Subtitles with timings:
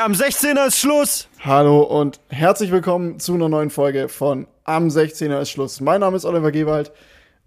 [0.00, 1.28] am 16er ist Schluss.
[1.40, 5.82] Hallo und herzlich willkommen zu einer neuen Folge von Am 16er ist Schluss.
[5.82, 6.90] Mein Name ist Oliver Gewald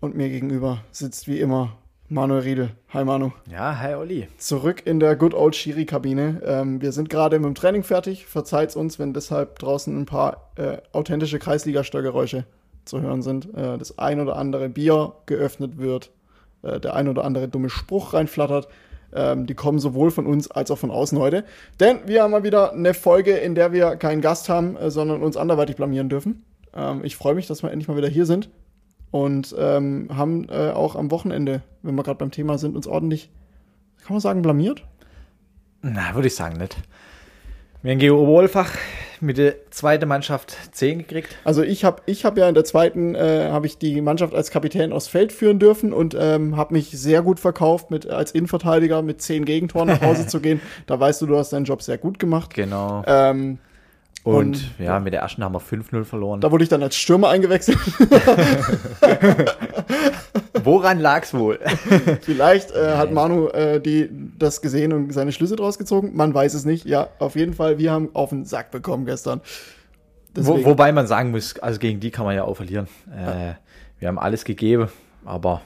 [0.02, 1.76] und mir gegenüber sitzt wie immer
[2.10, 2.70] Manuel Riedel.
[2.90, 3.32] Hi Manu.
[3.50, 4.28] Ja, hi Olli.
[4.38, 6.44] Zurück in der Good Old Schiri-Kabine.
[6.46, 8.28] Ähm, wir sind gerade mit dem Training fertig.
[8.28, 12.46] Verzeiht uns, wenn deshalb draußen ein paar äh, authentische Kreisliga-Störgeräusche
[12.86, 13.52] zu hören sind.
[13.56, 16.12] Äh, das ein oder andere Bier geöffnet wird,
[16.62, 18.68] äh, der ein oder andere dumme Spruch reinflattert.
[19.16, 21.44] Ähm, die kommen sowohl von uns als auch von außen heute.
[21.80, 25.22] Denn wir haben mal wieder eine Folge, in der wir keinen Gast haben, äh, sondern
[25.22, 26.44] uns anderweitig blamieren dürfen.
[26.74, 28.50] Ähm, ich freue mich, dass wir endlich mal wieder hier sind
[29.12, 33.30] und ähm, haben äh, auch am Wochenende, wenn wir gerade beim Thema sind, uns ordentlich,
[34.04, 34.84] kann man sagen, blamiert?
[35.82, 36.76] Na, würde ich sagen nicht.
[37.84, 38.72] Wir haben Geo Oberwolfach
[39.24, 41.36] mit der zweiten Mannschaft 10 gekriegt.
[41.44, 44.52] Also ich habe ich hab ja in der zweiten, äh, habe ich die Mannschaft als
[44.52, 49.02] Kapitän aufs Feld führen dürfen und ähm, habe mich sehr gut verkauft, mit als Innenverteidiger
[49.02, 50.62] mit 10 Gegentoren nach Hause zu gehen.
[50.86, 52.54] Da weißt du, du hast deinen Job sehr gut gemacht.
[52.54, 53.04] Genau.
[53.08, 53.60] Ähm,
[54.24, 56.42] und, und- ja, mit der ersten haben wir 5-0 verloren.
[56.42, 57.78] da wurde ich dann als Stürmer eingewechselt.
[60.64, 61.60] Woran lag's wohl?
[62.22, 66.12] Vielleicht äh, hat Manu äh, die, das gesehen und seine Schlüsse draus gezogen.
[66.14, 66.86] Man weiß es nicht.
[66.86, 69.42] Ja, auf jeden Fall, wir haben auf den Sack bekommen gestern.
[70.36, 72.88] Wo, wobei man sagen muss, also gegen die kann man ja auch verlieren.
[73.12, 73.54] Äh,
[74.00, 74.90] wir haben alles gegeben,
[75.26, 75.62] aber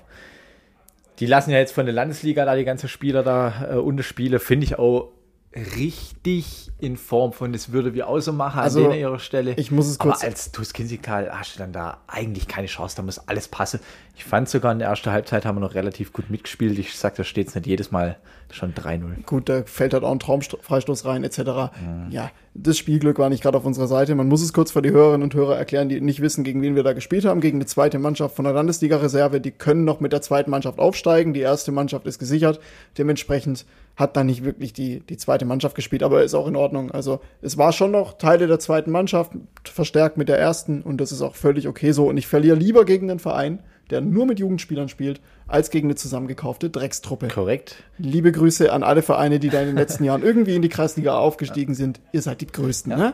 [1.20, 4.66] die lassen ja jetzt von der Landesliga da die ganzen Spieler da äh, unterspielen, finde
[4.66, 5.10] ich auch
[5.58, 9.54] richtig in Form von, das würde wir auch so machen Also, an ihrer Stelle.
[9.58, 13.02] ich muss es kurz- Aber als Tuskinsikal hast du dann da eigentlich keine Chance, da
[13.04, 13.80] muss alles passen.
[14.16, 16.78] Ich fand sogar in der ersten Halbzeit haben wir noch relativ gut mitgespielt.
[16.80, 18.18] Ich sag, da steht es nicht jedes Mal
[18.52, 19.24] schon 3-0.
[19.26, 21.40] Gut, da fällt halt auch ein Traumfreistoß rein, etc.
[21.40, 22.08] Mhm.
[22.12, 24.16] Ja, das Spielglück war nicht gerade auf unserer Seite.
[24.16, 26.76] Man muss es kurz für die Hörerinnen und Hörer erklären, die nicht wissen, gegen wen
[26.76, 27.42] wir da gespielt haben.
[27.42, 29.42] Gegen eine zweite Mannschaft von der Landesliga-Reserve.
[29.42, 31.34] Die können noch mit der zweiten Mannschaft aufsteigen.
[31.34, 32.60] Die erste Mannschaft ist gesichert.
[32.98, 33.66] Dementsprechend
[33.98, 36.92] hat da nicht wirklich die, die zweite Mannschaft gespielt, aber ist auch in Ordnung.
[36.92, 39.32] Also es war schon noch Teile der zweiten Mannschaft,
[39.66, 42.08] verstärkt mit der ersten und das ist auch völlig okay so.
[42.08, 45.96] Und ich verliere lieber gegen einen Verein, der nur mit Jugendspielern spielt, als gegen eine
[45.96, 47.30] zusammengekaufte Dreckstruppe.
[47.30, 47.76] Korrekt.
[47.98, 51.18] Liebe Grüße an alle Vereine, die da in den letzten Jahren irgendwie in die Kreisliga
[51.18, 52.02] aufgestiegen sind.
[52.12, 53.14] Ihr seid die Größten, ne?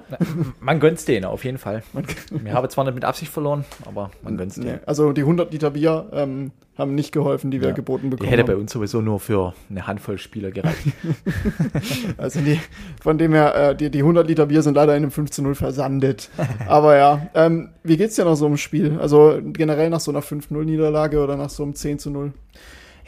[0.59, 1.83] Man gönnt's denen auf jeden Fall.
[2.31, 4.67] Wir haben zwar nicht mit Absicht verloren, aber man gönnt's denen.
[4.75, 7.73] Nee, also die 100 Liter Bier ähm, haben nicht geholfen, die wir Ja.
[7.75, 10.87] geboten Die bekommen hätte bei uns sowieso nur für eine Handvoll Spieler gereicht.
[12.17, 12.59] Also die,
[13.01, 15.41] von dem her, äh, die, die 100 Liter Bier sind leider in einem 5 zu
[15.41, 16.29] 0 versandet.
[16.67, 18.97] Aber ja, ähm, wie geht's dir nach so einem Spiel?
[18.99, 20.21] Also generell nach so einer
[20.63, 22.33] 5-0-Niederlage oder nach so einem 10 zu 0?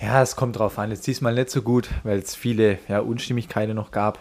[0.01, 0.91] ja, es kommt drauf an.
[0.91, 4.19] Jetzt diesmal nicht so gut, weil es viele ja, Unstimmigkeiten noch gab.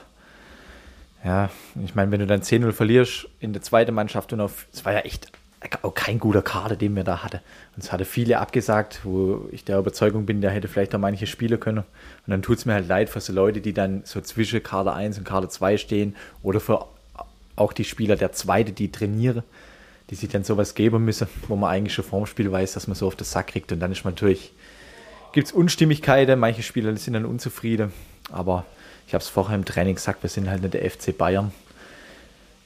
[1.24, 1.50] Ja,
[1.82, 4.92] ich meine, wenn du dann 10-0 verlierst in der zweiten Mannschaft und auf, es war
[4.92, 5.32] ja echt
[5.80, 7.40] auch kein guter Kader, den wir da hatten.
[7.74, 11.58] Uns hatte viele abgesagt, wo ich der Überzeugung bin, der hätte vielleicht auch manche spielen
[11.58, 11.78] können.
[11.78, 14.94] Und dann tut es mir halt leid für so Leute, die dann so zwischen Kader
[14.94, 16.86] 1 und Kader 2 stehen oder für
[17.56, 19.42] auch die Spieler der Zweite, die trainieren,
[20.10, 22.94] die sich dann sowas geben müssen, wo man eigentlich schon vorm Spiel weiß, dass man
[22.94, 23.72] so auf den Sack kriegt.
[23.72, 24.52] Und dann ist man natürlich,
[25.32, 27.92] gibt es Unstimmigkeiten, manche Spieler sind dann unzufrieden.
[28.30, 28.64] Aber
[29.06, 31.52] ich habe es vorher im Training gesagt, wir sind halt nicht der FC Bayern.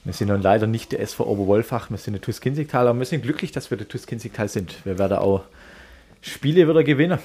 [0.04, 3.06] Wir sind nun leider nicht der SV Oberwolfach, wir sind der TuS Kinzigtal, aber wir
[3.06, 4.84] sind glücklich, dass wir der TuS Kinzigtal sind.
[4.86, 5.42] Wir werden auch
[6.22, 7.18] Spiele wieder gewinnen.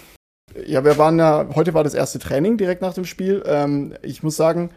[0.65, 3.41] Ja, wir waren ja, heute war das erste Training direkt nach dem Spiel.
[3.45, 4.69] Ähm, ich muss sagen,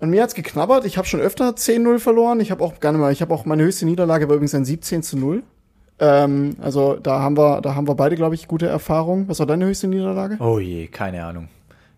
[0.00, 0.84] an mir hat's geknabbert.
[0.84, 2.40] Ich habe schon öfter 10-0 verloren.
[2.40, 5.02] Ich habe auch gerne mal, ich habe auch meine höchste Niederlage war übrigens ein 17
[5.02, 5.42] zu 0.
[5.98, 9.28] Ähm, also da haben wir, da haben wir beide, glaube ich, gute Erfahrungen.
[9.28, 10.36] Was war deine höchste Niederlage?
[10.40, 11.48] Oh je, keine Ahnung.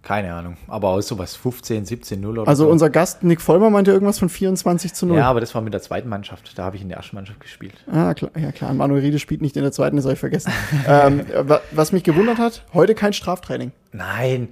[0.01, 0.57] Keine Ahnung.
[0.69, 2.71] Aber auch sowas 15, 17, 0 oder Also so.
[2.71, 5.19] unser Gast Nick Vollmer meinte irgendwas von 24 zu 0.
[5.19, 6.57] Ja, aber das war mit der zweiten Mannschaft.
[6.57, 7.75] Da habe ich in der ersten Mannschaft gespielt.
[7.91, 10.53] Ah, klar, ja klar, Manuel Riede spielt nicht in der zweiten, das habe ich vergessen.
[10.87, 13.73] ähm, wa- was mich gewundert hat, heute kein Straftraining.
[13.93, 14.49] Nein,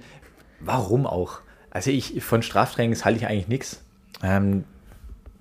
[0.59, 1.39] warum auch?
[1.77, 3.83] Also ich von Straftrainings halte ich eigentlich nichts.
[4.23, 4.63] Ähm,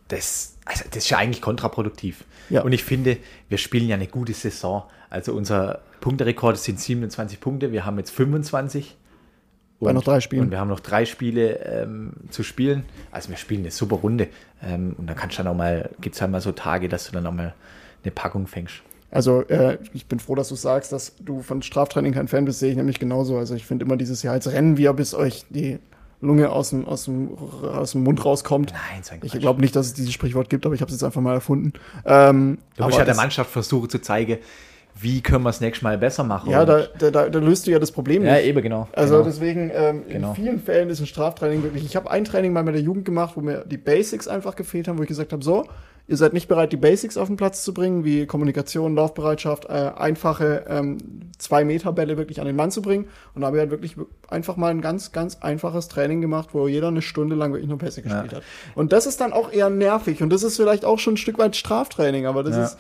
[0.08, 2.24] das, also das ist ja eigentlich kontraproduktiv.
[2.50, 2.60] Ja.
[2.60, 3.16] Und ich finde,
[3.48, 4.82] wir spielen ja eine gute Saison.
[5.08, 8.98] Also unser Punkterekord sind 27 Punkte, wir haben jetzt 25.
[9.80, 10.42] Bei noch drei Spielen.
[10.42, 12.84] Und wir haben noch drei Spiele ähm, zu spielen.
[13.10, 14.28] Also wir spielen eine super Runde.
[14.62, 17.06] Ähm, und dann kannst du dann auch mal, gibt es halt mal so Tage, dass
[17.06, 17.54] du dann auch mal
[18.04, 18.82] eine Packung fängst.
[19.10, 22.58] Also äh, ich bin froh, dass du sagst, dass du von Straftraining kein Fan bist,
[22.58, 23.38] sehe ich nämlich genauso.
[23.38, 25.78] Also ich finde immer dieses Jahr als Rennen wir, bis euch die
[26.20, 27.30] Lunge aus dem, aus dem,
[27.62, 28.72] aus dem Mund rauskommt.
[28.72, 29.40] Nein, so ein Ich Quatsch.
[29.40, 31.72] glaube nicht, dass es dieses Sprichwort gibt, aber ich habe es jetzt einfach mal erfunden.
[32.04, 34.38] Ähm, Du aber musst ja der Mannschaft versuchen zu zeigen,
[34.98, 36.50] wie können wir es nächstes Mal besser machen.
[36.50, 38.46] Ja, da, da, da, löst du ja das Problem ja nicht.
[38.46, 38.88] eben genau.
[38.92, 39.26] Also genau.
[39.26, 40.30] deswegen, ähm, Genau.
[40.30, 41.84] in vielen Fällen ist ein Straftraining wirklich.
[41.84, 44.88] Ich habe ein Training mal mit der Jugend gemacht, wo mir die Basics einfach gefehlt
[44.88, 45.66] haben, wo ich gesagt habe, so,
[46.08, 49.90] Ihr seid nicht bereit, die Basics auf den Platz zu bringen, wie Kommunikation, Laufbereitschaft, äh,
[49.96, 50.98] einfache ähm,
[51.38, 53.08] zwei Meter Bälle wirklich an den Mann zu bringen.
[53.34, 53.96] Und da habe ich halt wirklich
[54.28, 57.78] einfach mal ein ganz, ganz einfaches Training gemacht, wo jeder eine Stunde lang wirklich nur
[57.78, 58.38] Pässe gespielt ja.
[58.38, 58.44] hat.
[58.76, 61.38] Und das ist dann auch eher nervig und das ist vielleicht auch schon ein Stück
[61.38, 62.64] weit Straftraining, aber das ja.
[62.64, 62.78] ist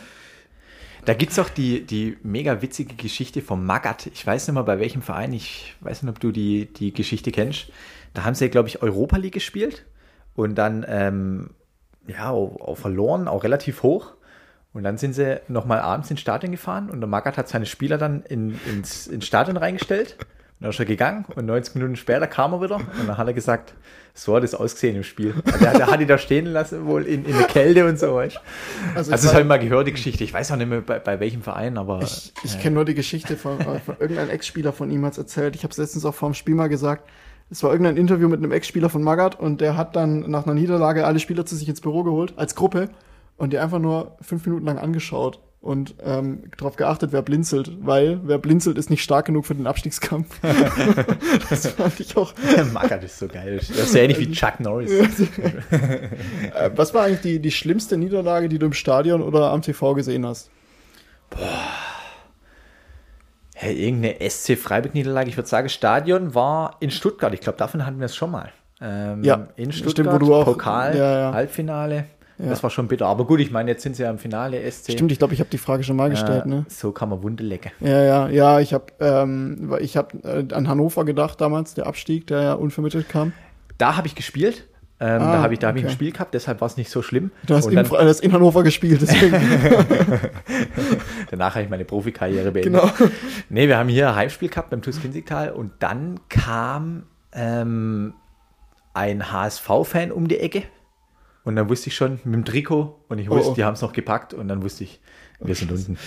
[1.06, 4.06] da gibt es auch die, die mega witzige Geschichte vom Magat.
[4.08, 7.30] Ich weiß nicht mal bei welchem Verein, ich weiß nicht, ob du die, die Geschichte
[7.30, 7.68] kennst.
[8.12, 9.84] Da haben sie, glaube ich, Europa League gespielt
[10.34, 11.50] und dann ähm,
[12.06, 14.12] ja, auch, auch, verloren, auch relativ hoch.
[14.72, 17.96] Und dann sind sie nochmal abends ins Stadion gefahren und der Magat hat seine Spieler
[17.96, 20.16] dann in, ins, ins Stadion reingestellt
[20.60, 23.34] dann ist er gegangen und 90 Minuten später kam er wieder und dann hat er
[23.34, 23.74] gesagt,
[24.14, 25.34] so hat es ausgesehen im Spiel.
[25.44, 28.14] Also der, der hat ihn da stehen lassen, wohl in, in der Kälte und so.
[28.14, 28.40] Weißt.
[28.94, 30.24] Also, also das habe ich mal gehört, die Geschichte.
[30.24, 32.00] Ich weiß auch nicht mehr bei, bei welchem Verein, aber.
[32.00, 35.56] Ich, ich äh, kenne nur die Geschichte von, von irgendeinem Ex-Spieler von ihm hat erzählt.
[35.56, 37.06] Ich habe es letztens auch vor dem Spiel mal gesagt.
[37.50, 40.54] Es war irgendein Interview mit einem Ex-Spieler von Magat und der hat dann nach einer
[40.54, 42.88] Niederlage alle Spieler zu sich ins Büro geholt, als Gruppe,
[43.36, 48.20] und die einfach nur fünf Minuten lang angeschaut und ähm, darauf geachtet, wer blinzelt, weil
[48.24, 50.40] wer blinzelt, ist nicht stark genug für den Abstiegskampf.
[51.50, 52.32] das fand ich auch.
[52.72, 53.56] Mackert ist so geil.
[53.58, 54.90] Das ist ja ähnlich wie Chuck Norris.
[54.90, 59.94] Äh, was war eigentlich die, die schlimmste Niederlage, die du im Stadion oder am TV
[59.94, 60.50] gesehen hast?
[61.30, 61.85] Boah.
[63.58, 65.30] Hey, irgendeine SC Freiburg-Niederlage.
[65.30, 67.32] Ich würde sagen, Stadion war in Stuttgart.
[67.32, 68.52] Ich glaube, davon hatten wir es schon mal.
[68.82, 71.32] Ähm, ja, in Stuttgart, stimmt, wo du auch, Pokal, ja, ja.
[71.32, 72.04] Halbfinale.
[72.38, 72.50] Ja.
[72.50, 73.06] Das war schon bitter.
[73.06, 74.92] Aber gut, ich meine, jetzt sind sie ja im Finale SC.
[74.92, 76.44] Stimmt, ich glaube, ich habe die Frage schon mal gestellt.
[76.44, 76.66] Äh, ne?
[76.68, 77.72] So kann man Wunde lecken.
[77.80, 78.60] Ja, ja, ja.
[78.60, 83.08] Ich habe ähm, ich hab, äh, an Hannover gedacht damals, der Abstieg, der ja unvermittelt
[83.08, 83.32] kam.
[83.78, 84.66] Da habe ich gespielt.
[84.98, 85.84] Ähm, ah, da habe ich, da hab okay.
[85.84, 87.30] ich ein Spiel gehabt, deshalb war es nicht so schlimm.
[87.44, 89.32] Du hast, in, dann, hast in Hannover gespielt, deswegen.
[91.30, 92.96] Danach habe ich meine Profikarriere beendet.
[92.96, 93.10] Genau.
[93.50, 98.14] Nee, wir haben hier ein Heimspiel gehabt beim TuS Kinzigtal und dann kam ähm,
[98.94, 100.62] ein HSV-Fan um die Ecke
[101.44, 103.54] und dann wusste ich schon mit dem Trikot und ich wusste, oh, oh.
[103.54, 105.00] die haben es noch gepackt und dann wusste ich,
[105.40, 105.98] wir oh, sind unten.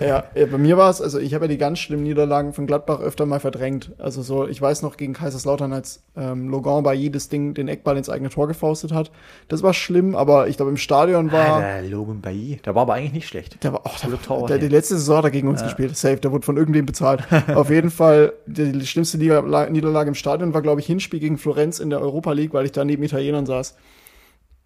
[0.00, 2.66] Ja, ja, bei mir war es, also ich habe ja die ganz schlimmen Niederlagen von
[2.66, 3.92] Gladbach öfter mal verdrängt.
[3.98, 7.96] Also so, ich weiß noch gegen Kaiserslautern, als ähm, Logan bei jedes Ding den Eckball
[7.96, 9.10] ins eigene Tor gefaustet hat.
[9.48, 11.58] Das war schlimm, aber ich glaube im Stadion war.
[11.58, 13.62] Ah, der Logan Bailly, der war aber eigentlich nicht schlecht.
[13.62, 15.66] Der war auch der, Tor, der, der, die letzte Saison hat er gegen uns ja.
[15.66, 15.96] gespielt.
[15.96, 17.22] Safe, der wurde von irgendwem bezahlt.
[17.54, 21.78] Auf jeden Fall, die, die schlimmste Niederlage im Stadion war, glaube ich, Hinspiel gegen Florenz
[21.78, 23.74] in der Europa League, weil ich da neben Italienern saß.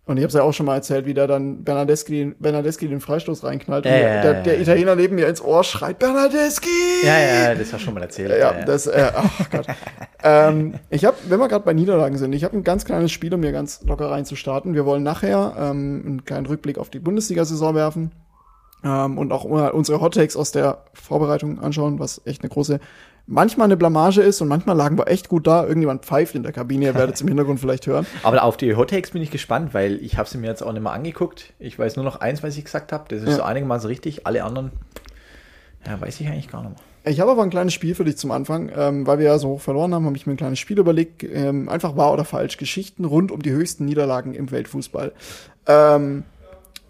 [0.09, 3.03] Und ich habe es ja auch schon mal erzählt, wie der dann Bernardeschi, Bernardeschi den
[3.03, 3.85] Freistoß reinknallt.
[3.85, 7.05] Ja, und der, der, Italiener neben mir ins Ohr schreit, Bernardeschi!
[7.05, 8.31] Ja, ja, das du schon mal erzählt.
[8.31, 8.65] Ja, ja.
[8.65, 9.67] das, äh, ach Gott.
[10.25, 13.35] ähm, ich habe, wenn wir gerade bei Niederlagen sind, ich habe ein ganz kleines Spiel,
[13.35, 14.73] um mir ganz locker reinzustarten.
[14.73, 18.11] Wir wollen nachher ähm, einen kleinen Rückblick auf die Bundesliga-Saison werfen.
[18.83, 22.81] Ähm, und auch unsere Hot Takes aus der Vorbereitung anschauen, was echt eine große
[23.29, 25.65] manchmal eine Blamage ist und manchmal lagen wir echt gut da.
[25.65, 28.07] Irgendjemand pfeift in der Kabine, ihr werdet es im Hintergrund vielleicht hören.
[28.25, 30.83] Aber auf die Hottakes bin ich gespannt, weil ich habe sie mir jetzt auch nicht
[30.83, 31.53] mal angeguckt.
[31.59, 33.05] Ich weiß nur noch eins, was ich gesagt habe.
[33.09, 33.37] Das ist ja.
[33.37, 34.27] so einigermaßen richtig.
[34.27, 34.73] Alle anderen,
[35.87, 36.81] ja, weiß ich eigentlich gar nicht mehr.
[37.05, 39.49] Ich habe aber ein kleines Spiel für dich zum Anfang, ähm, weil wir ja so
[39.49, 42.57] hoch verloren haben, habe ich mir ein kleines Spiel überlegt, ähm, einfach wahr oder falsch,
[42.57, 45.13] Geschichten rund um die höchsten Niederlagen im Weltfußball.
[45.67, 46.25] Ähm,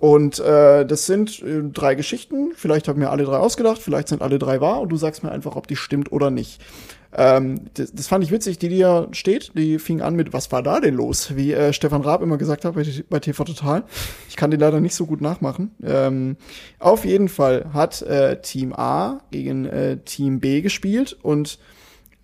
[0.01, 2.53] und äh, das sind äh, drei Geschichten.
[2.55, 5.33] Vielleicht haben mir alle drei ausgedacht, vielleicht sind alle drei wahr und du sagst mir
[5.33, 6.61] einfach, ob die stimmt oder nicht.
[7.13, 10.53] Ähm, das, das fand ich witzig, die, die ja steht, die fing an mit, was
[10.53, 11.35] war da denn los?
[11.37, 13.85] Wie äh, Stefan Raab immer gesagt hat bei, bei TV Total.
[14.29, 15.75] Ich kann den leider nicht so gut nachmachen.
[15.83, 16.37] Ähm,
[16.79, 21.59] auf jeden Fall hat äh, Team A gegen äh, Team B gespielt und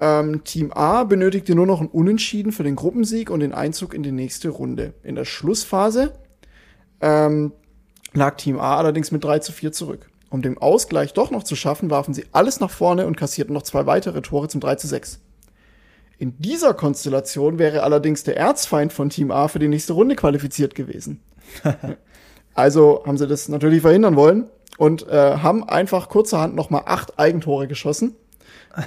[0.01, 4.03] ähm, Team A benötigte nur noch ein Unentschieden für den Gruppensieg und den Einzug in
[4.03, 4.93] die nächste Runde.
[5.03, 6.13] In der Schlussphase
[7.01, 7.53] ähm,
[8.15, 10.09] lag Team A allerdings mit 3 zu 4 zurück.
[10.31, 13.63] Um den Ausgleich doch noch zu schaffen, warfen sie alles nach vorne und kassierten noch
[13.63, 15.21] zwei weitere Tore zum 3 zu 6.
[16.19, 20.75] In dieser Konstellation wäre allerdings der Erzfeind von Team A für die nächste Runde qualifiziert
[20.75, 21.21] gewesen.
[22.55, 24.47] also haben sie das natürlich verhindern wollen
[24.79, 28.17] und äh, haben einfach kurzerhand nochmal acht Eigentore geschossen.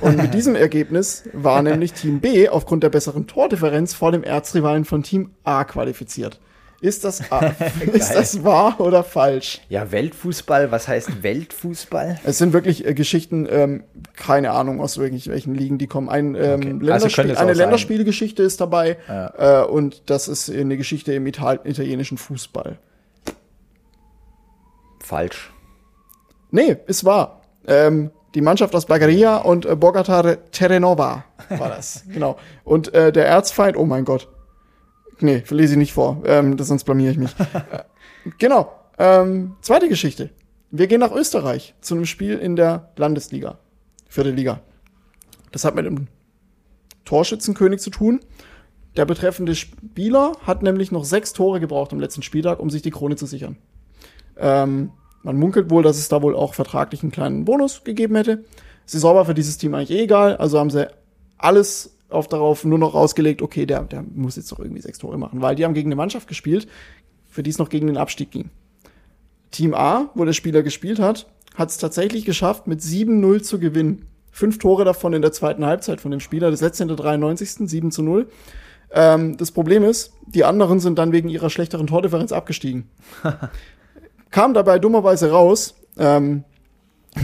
[0.01, 4.85] Und mit diesem Ergebnis war nämlich Team B aufgrund der besseren Tordifferenz vor dem Erzrivalen
[4.85, 6.39] von Team A qualifiziert.
[6.79, 7.21] Ist das,
[7.93, 9.61] ist das wahr oder falsch?
[9.69, 12.19] Ja, Weltfußball, was heißt Weltfußball?
[12.23, 13.83] Es sind wirklich äh, Geschichten, ähm,
[14.15, 16.09] keine Ahnung, aus irgendwelchen Ligen, die kommen.
[16.09, 16.85] Ein, ähm, okay.
[16.85, 19.63] Länderspiel, also eine Länderspielgeschichte ist dabei ja.
[19.63, 22.77] äh, und das ist eine Geschichte im Ital italienischen Fußball.
[25.03, 25.51] Falsch.
[26.51, 27.41] Nee, ist wahr.
[27.65, 32.03] Ähm, die Mannschaft aus Bagheria und äh, Bogota Terrenova war das.
[32.13, 32.37] genau.
[32.63, 34.27] Und äh, der Erzfeind, oh mein Gott,
[35.19, 37.35] Nee, lese ich nicht vor, ähm, sonst blamier ich mich.
[37.71, 37.83] Äh,
[38.37, 38.71] genau.
[38.99, 40.31] Ähm, zweite Geschichte.
[40.69, 43.57] Wir gehen nach Österreich zu einem Spiel in der Landesliga.
[44.07, 44.61] Vierte Liga.
[45.51, 46.07] Das hat mit dem
[47.05, 48.19] Torschützenkönig zu tun.
[48.97, 52.91] Der betreffende Spieler hat nämlich noch sechs Tore gebraucht am letzten Spieltag, um sich die
[52.91, 53.57] Krone zu sichern.
[54.37, 54.91] Ähm,
[55.23, 58.43] man munkelt wohl, dass es da wohl auch vertraglich einen kleinen Bonus gegeben hätte.
[58.85, 60.87] Saison war für dieses Team eigentlich eh egal, also haben sie
[61.37, 65.17] alles auf darauf nur noch ausgelegt, okay, der, der muss jetzt doch irgendwie sechs Tore
[65.17, 66.67] machen, weil die haben gegen eine Mannschaft gespielt,
[67.29, 68.49] für die es noch gegen den Abstieg ging.
[69.51, 74.05] Team A, wo der Spieler gespielt hat, hat es tatsächlich geschafft, mit 7-0 zu gewinnen.
[74.31, 77.67] Fünf Tore davon in der zweiten Halbzeit von dem Spieler, das letzte in der 93.
[77.67, 78.29] 7 zu 0.
[78.91, 82.89] Ähm, das Problem ist, die anderen sind dann wegen ihrer schlechteren Tordifferenz abgestiegen.
[84.31, 86.43] Kam dabei dummerweise raus, ähm,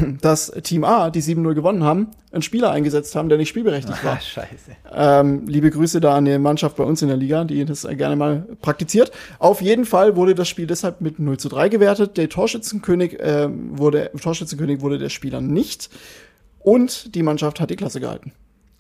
[0.22, 4.14] dass Team A, die 7-0 gewonnen haben, einen Spieler eingesetzt haben, der nicht spielberechtigt war.
[4.14, 4.72] Ah, scheiße.
[4.92, 8.16] Ähm, liebe Grüße da an die Mannschaft bei uns in der Liga, die das gerne
[8.16, 9.12] mal praktiziert.
[9.40, 12.18] Auf jeden Fall wurde das Spiel deshalb mit 0 zu 3 gewertet.
[12.18, 15.90] Der Torschützenkönig, äh, wurde, Torschützenkönig wurde der Spieler nicht.
[16.60, 18.32] Und die Mannschaft hat die Klasse gehalten.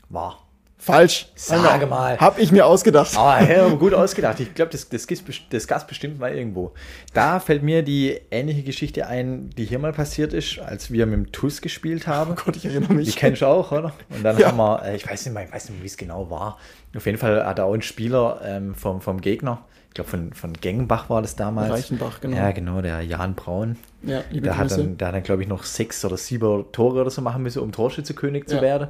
[0.09, 0.39] War.
[0.77, 1.27] Falsch.
[1.35, 2.17] Sage mal.
[2.17, 3.15] Hab ich mir ausgedacht.
[3.17, 4.39] Aber ja, gut ausgedacht.
[4.41, 5.07] Ich glaube, das, das,
[5.49, 6.73] das gab's bestimmt mal irgendwo.
[7.13, 11.15] Da fällt mir die ähnliche Geschichte ein, die hier mal passiert ist, als wir mit
[11.15, 12.33] dem TUS gespielt haben.
[12.33, 13.15] Oh Gott, ich erinnere Die mich.
[13.15, 13.93] kennst du auch, oder?
[14.09, 14.47] Und dann Ja.
[14.47, 16.57] haben wir, äh, ich weiß nicht mehr, ich weiß nicht mehr, wie es genau war.
[16.95, 20.51] Auf jeden Fall hat auch ein Spieler ähm, vom, vom Gegner, ich glaube von, von
[20.53, 21.71] Gengenbach war das damals.
[21.71, 22.35] Reichenbach, genau.
[22.35, 23.77] Ja, genau, der Jan Braun.
[24.01, 26.99] Ja, liebe Der hat dann, der hat dann glaube ich, noch sechs oder sieben Tore
[27.01, 28.61] oder so machen müssen, um Torschützekönig zu Ja.
[28.63, 28.87] werden.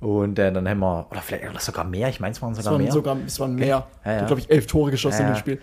[0.00, 2.58] Und äh, dann haben wir, oder vielleicht oder sogar mehr, ich meine, es waren Es
[2.58, 2.92] sogar waren mehr.
[2.92, 3.86] sogar, es waren mehr.
[4.04, 4.26] Ja, ja.
[4.26, 5.34] glaube ich, elf Tore geschossen Ja, in ja.
[5.34, 5.58] dem Spiel.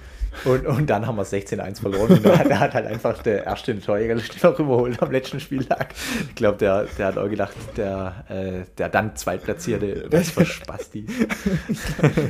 [0.46, 2.10] Und, und dann haben wir 16-1 verloren.
[2.14, 5.94] Und da hat, halt einfach der erste Torjägerliste noch überholt am letzten Spieltag.
[6.30, 11.06] Ich glaube, der, der hat auch gedacht, der, äh, der dann Zweitplatzierte, was für Spasti.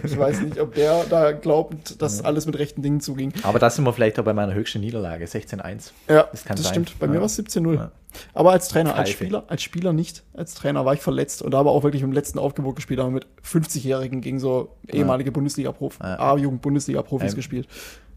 [0.04, 3.32] Ich weiß nicht, ob der da glaubt, dass alles mit rechten Dingen zuging.
[3.44, 6.66] Aber da sind wir vielleicht auch bei meiner höchsten Niederlage, 16-1 Ja, Das kann das
[6.66, 6.74] sein.
[6.74, 7.00] stimmt.
[7.00, 7.90] Bei mir war es 17-0.
[8.34, 9.10] Aber als Trainer, als.
[9.10, 10.24] Spieler, als Spieler nicht.
[10.34, 13.14] Als Trainer war ich verletzt und da aber auch wirklich im letzten Aufgebot gespielt, haben
[13.14, 16.20] mit 50-Jährigen gegen so ehemalige Bundesliga-Profis, Ja.
[16.20, 17.68] A-Jugend-Bundesliga-Profis Ähm, gespielt.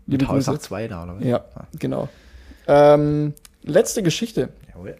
[0.07, 0.59] Mit Grüße.
[0.59, 1.25] 2 da, oder?
[1.27, 1.45] Ja,
[1.79, 2.09] genau.
[2.67, 4.51] Ähm, letzte Geschichte.
[4.75, 4.97] Jawohl.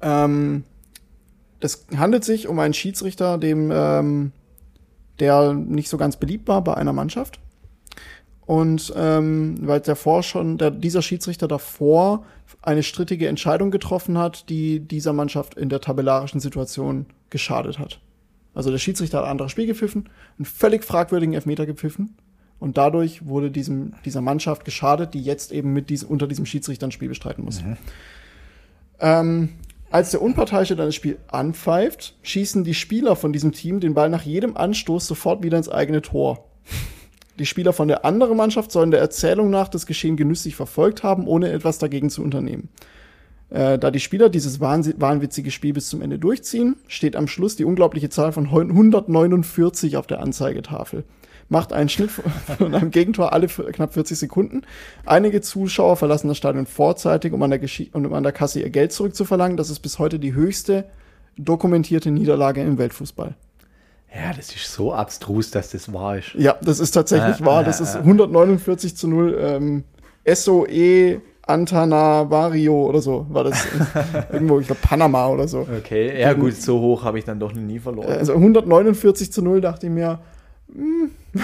[0.00, 0.64] Ähm,
[1.60, 4.32] es handelt sich um einen Schiedsrichter, dem, ähm,
[5.20, 7.40] der nicht so ganz beliebt war bei einer Mannschaft.
[8.48, 12.24] Und ähm, weil davor schon, der, dieser Schiedsrichter davor
[12.62, 18.00] eine strittige Entscheidung getroffen hat, die dieser Mannschaft in der tabellarischen Situation geschadet hat.
[18.54, 22.16] Also der Schiedsrichter hat ein anderes Spiel gepfiffen, einen völlig fragwürdigen Elfmeter gepfiffen.
[22.58, 26.86] Und dadurch wurde diesem, dieser Mannschaft geschadet, die jetzt eben mit diesem, unter diesem Schiedsrichter
[26.86, 27.62] ein Spiel bestreiten muss.
[28.98, 29.50] Ähm,
[29.90, 34.08] als der Unparteiische dann das Spiel anpfeift, schießen die Spieler von diesem Team den Ball
[34.08, 36.46] nach jedem Anstoß sofort wieder ins eigene Tor.
[37.38, 41.28] Die Spieler von der anderen Mannschaft sollen der Erzählung nach das Geschehen genüsslich verfolgt haben,
[41.28, 42.68] ohne etwas dagegen zu unternehmen.
[43.50, 47.64] Äh, da die Spieler dieses wahnwitzige Spiel bis zum Ende durchziehen, steht am Schluss die
[47.64, 51.04] unglaubliche Zahl von 149 auf der Anzeigetafel.
[51.48, 54.62] Macht einen Schnitt von einem Gegentor alle knapp 40 Sekunden.
[55.06, 58.70] Einige Zuschauer verlassen das Stadion vorzeitig, um an der, Geschi um an der Kasse ihr
[58.70, 59.56] Geld zurückzuverlangen.
[59.56, 60.86] Das ist bis heute die höchste
[61.36, 63.36] dokumentierte Niederlage im Weltfußball.
[64.14, 66.34] Ja, das ist so abstrus, dass das wahr ist.
[66.34, 67.62] Ja, das ist tatsächlich Äh, wahr.
[67.62, 67.98] äh, Das ist äh.
[67.98, 69.38] 149 zu 0.
[69.40, 69.84] Ähm,
[70.26, 73.66] SOE Antanavario oder so war das.
[74.32, 75.66] Irgendwo, ich glaube, Panama oder so.
[75.78, 78.08] Okay, ja gut, so hoch habe ich dann doch noch nie verloren.
[78.08, 80.18] Also 149 zu 0 dachte ich mir.
[80.74, 81.10] Hm.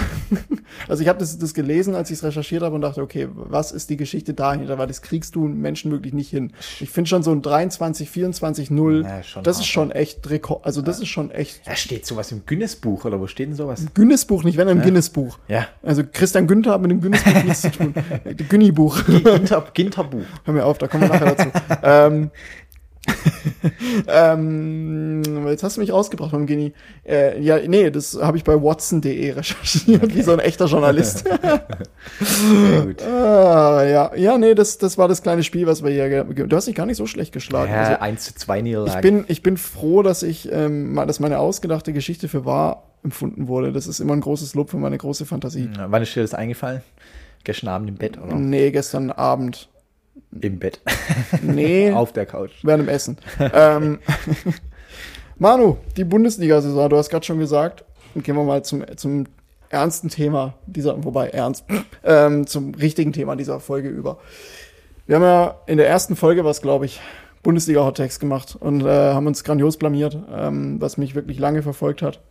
[0.87, 3.71] Also ich habe das, das gelesen, als ich es recherchiert habe und dachte, okay, was
[3.71, 4.77] ist die Geschichte dahinter?
[4.77, 6.53] Weil das kriegst du Menschen wirklich nicht hin.
[6.79, 10.65] Ich finde schon so ein 23, 24, 0, Ja, das hart, ist schon echt Rekord.
[10.65, 13.85] Also das ist schon echt Da steht sowas im Guinness-Buch, oder wo steht denn sowas?
[13.93, 15.39] Guinness-Buch, nicht wenn im Guinness-Buch.
[15.47, 15.67] Ja.
[15.81, 17.93] Also Christian Günther hat mit dem Guinness-Buch nichts zu tun.
[18.49, 19.05] Günni-Buch.
[19.05, 20.25] Ginter, Ginterbuch.
[20.43, 21.49] Hör mir auf, da kommen wir nachher dazu.
[21.83, 22.31] ähm,
[24.07, 26.73] ähm, jetzt hast du mich rausgebracht beim Genie.
[27.07, 31.25] Äh, ja, nee, das habe ich bei watson.de recherchiert, wie so ein echter Journalist.
[32.21, 33.01] Sehr gut.
[33.07, 36.23] ah, ja, ja, nee, das, das war das kleine Spiel, was wir hier.
[36.23, 37.71] Du hast dich gar nicht so schlecht geschlagen.
[37.71, 39.01] Ja, Also, 1 zu 2 ich Niederlage.
[39.01, 43.71] bin, ich bin froh, dass ich, ähm, dass meine ausgedachte Geschichte für wahr empfunden wurde.
[43.71, 45.69] Das ist immer ein großes Lob für meine große Fantasie.
[45.75, 46.81] Ja, Wann ist dir das eingefallen?
[47.43, 48.35] Gestern Abend im Bett oder?
[48.35, 49.69] Nee, gestern Abend.
[50.41, 50.81] Im Bett.
[51.41, 51.91] Nee.
[51.93, 52.51] Auf der Couch.
[52.63, 53.17] während dem Essen.
[53.39, 53.99] ähm,
[55.37, 59.25] Manu, die Bundesliga-Saison, du hast gerade schon gesagt, und gehen wir mal zum, zum
[59.69, 61.65] ernsten Thema dieser, wobei ernst,
[62.03, 64.17] ähm, zum richtigen Thema dieser Folge über.
[65.07, 67.01] Wir haben ja in der ersten Folge was, glaube ich,
[67.43, 72.21] Bundesliga-Hottext gemacht und äh, haben uns grandios blamiert, ähm, was mich wirklich lange verfolgt hat.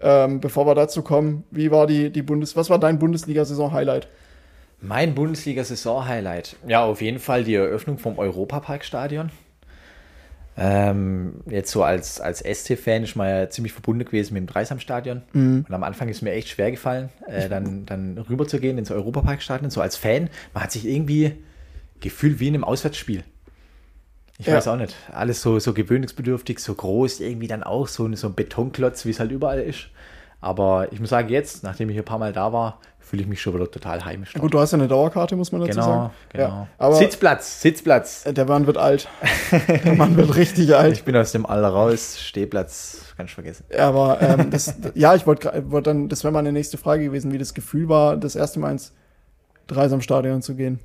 [0.00, 4.08] Ähm, bevor wir dazu kommen, wie war die, die Bundes, was war dein Bundesliga-Saison-Highlight?
[4.86, 6.56] Mein Bundesliga-Saison-Highlight.
[6.66, 9.30] Ja, auf jeden Fall die Eröffnung vom Europaparkstadion.
[10.56, 15.22] Ähm, jetzt so als, als SC-Fan ist man ja ziemlich verbunden gewesen mit dem Dreisamstadion.
[15.32, 15.64] Mhm.
[15.66, 18.90] Und am Anfang ist mir echt schwer gefallen, äh, dann, dann rüber zu gehen ins
[18.90, 19.70] Europaparkstadion.
[19.70, 21.32] So als Fan, man hat sich irgendwie
[22.00, 23.24] gefühlt wie in einem Auswärtsspiel.
[24.38, 24.54] Ich ja.
[24.54, 24.94] weiß auch nicht.
[25.12, 29.20] Alles so, so gewöhnungsbedürftig, so groß, irgendwie dann auch so, so ein Betonklotz, wie es
[29.20, 29.88] halt überall ist.
[30.40, 33.40] Aber ich muss sagen, jetzt, nachdem ich ein paar Mal da war, fühle ich mich
[33.40, 34.32] schon wieder total heimisch.
[34.34, 36.10] Gut, du hast ja eine Dauerkarte, muss man dazu genau, sagen.
[36.30, 38.24] Genau, ja, aber Sitzplatz, Sitzplatz.
[38.24, 39.08] Der Mann wird alt.
[39.68, 40.94] der Mann wird richtig alt.
[40.94, 43.64] Ich bin aus dem Alter raus, Stehplatz, kann ich vergessen.
[43.78, 47.38] Aber ähm, das, ja, ich wollte wollt dann, das wäre meine nächste Frage gewesen, wie
[47.38, 48.92] das Gefühl war, das erste Mal ins
[49.66, 50.80] Dreisamstadion zu gehen.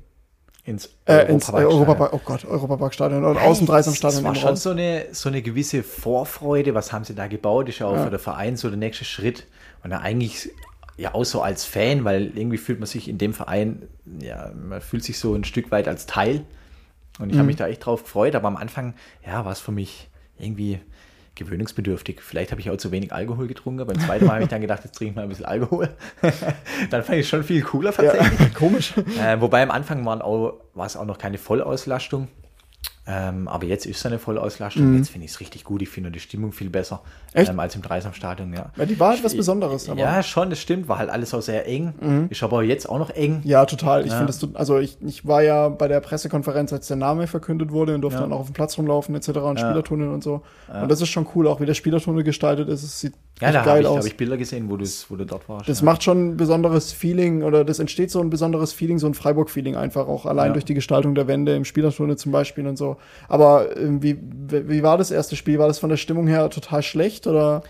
[0.64, 4.24] Ins, äh, ins äh, Europapark, oh Gott, Europaparkstadion und außen Dreisamstadion.
[4.24, 7.78] Das war schon so eine, so eine gewisse Vorfreude, was haben sie da gebaut, ist
[7.78, 8.04] ja auch ja.
[8.04, 9.46] für den Verein so der nächste Schritt.
[9.82, 10.50] Und da eigentlich
[11.00, 13.88] ja auch so als Fan, weil irgendwie fühlt man sich in dem Verein,
[14.20, 16.44] ja, man fühlt sich so ein Stück weit als Teil.
[17.18, 17.38] Und ich mhm.
[17.38, 18.94] habe mich da echt drauf gefreut, aber am Anfang,
[19.26, 20.78] ja, war es für mich irgendwie
[21.36, 22.20] gewöhnungsbedürftig.
[22.20, 23.86] Vielleicht habe ich auch zu wenig Alkohol getrunken.
[23.86, 25.88] Beim zweiten Mal habe ich dann gedacht, jetzt trinke ich mal ein bisschen Alkohol.
[26.90, 28.38] dann fand ich es schon viel cooler tatsächlich.
[28.38, 28.92] Ja, komisch.
[29.18, 32.28] Äh, wobei am Anfang waren auch, war es auch noch keine Vollauslastung.
[33.12, 34.92] Ähm, aber jetzt ist es eine Vollauslastung.
[34.92, 34.98] Mhm.
[34.98, 35.82] Jetzt finde ich es richtig gut.
[35.82, 37.02] Ich finde die Stimmung viel besser
[37.34, 38.52] ähm, als im Dreisamstadion.
[38.52, 38.70] Ja.
[38.76, 39.88] ja, die war halt was Besonderes.
[39.88, 39.98] Aber.
[39.98, 40.86] Ja, schon, das stimmt.
[40.86, 41.92] War halt alles auch sehr eng.
[42.00, 42.26] Mhm.
[42.30, 43.40] Ist aber jetzt auch noch eng.
[43.42, 44.02] Ja, total.
[44.02, 44.18] Ich ja.
[44.18, 47.96] finde das, also ich, ich war ja bei der Pressekonferenz, als der Name verkündet wurde
[47.96, 48.22] und durfte ja.
[48.22, 49.28] dann auch auf dem Platz rumlaufen etc.
[49.28, 49.60] und.
[49.60, 50.42] Spielertunnel und so.
[50.72, 52.82] Und das ist schon cool, auch wie der Spielertunnel gestaltet ist.
[52.82, 55.68] Es sieht ja, da habe ich, hab ich, Bilder gesehen, wo, wo du dort warst.
[55.68, 59.14] Das macht schon ein besonderes Feeling oder das entsteht so ein besonderes Feeling, so ein
[59.14, 62.96] Freiburg-Feeling einfach auch allein durch die Gestaltung der Wände im Spielertunnel zum Beispiel und so.
[63.28, 65.58] Aber wie, wie war das erste Spiel?
[65.58, 67.62] War das von der Stimmung her total schlecht oder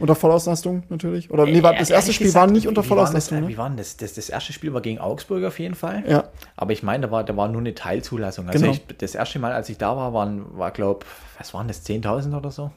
[0.00, 1.30] unter Vollauslastung natürlich?
[1.30, 3.38] Oder nee, war, das erste Spiel gesagt, war nicht unter Vollauslastung.
[3.38, 3.48] Wie, ne?
[3.48, 3.96] wie war das?
[3.96, 4.14] das?
[4.14, 6.02] Das erste Spiel war gegen Augsburg auf jeden Fall.
[6.08, 6.24] Ja.
[6.56, 8.48] Aber ich meine, da war, da war nur eine Teilzulassung.
[8.48, 8.72] Also genau.
[8.72, 11.06] ich, das erste Mal, als ich da war, waren, war glaube
[11.40, 12.70] was waren das, 10.000 oder so?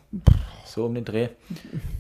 [0.66, 1.28] So um den Dreh.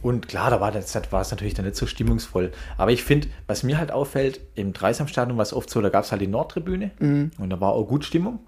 [0.01, 2.53] Und klar, da war, das, war es natürlich dann nicht so stimmungsvoll.
[2.77, 6.06] Aber ich finde, was mir halt auffällt, im Dreisamstadion war es oft so, da gab
[6.06, 7.32] es halt die Nordtribüne mhm.
[7.38, 8.39] und da war auch gut Stimmung.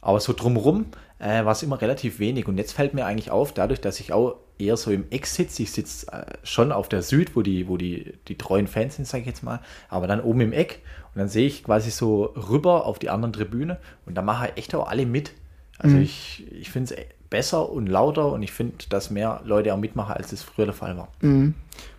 [0.00, 0.86] Aber so drumherum
[1.18, 2.48] äh, war es immer relativ wenig.
[2.48, 5.62] Und jetzt fällt mir eigentlich auf, dadurch, dass ich auch eher so im Eck sitze,
[5.62, 9.06] ich sitze äh, schon auf der Süd, wo die, wo die, die treuen Fans sind,
[9.06, 10.82] sage ich jetzt mal, aber dann oben im Eck.
[11.14, 14.74] Und dann sehe ich quasi so rüber auf die anderen Tribüne und da machen echt
[14.74, 15.32] auch alle mit.
[15.78, 16.02] Also mhm.
[16.02, 20.14] ich, ich finde es besser und lauter und ich finde, dass mehr Leute auch mitmachen,
[20.14, 21.08] als es früher der Fall war.
[21.20, 21.54] Mhm.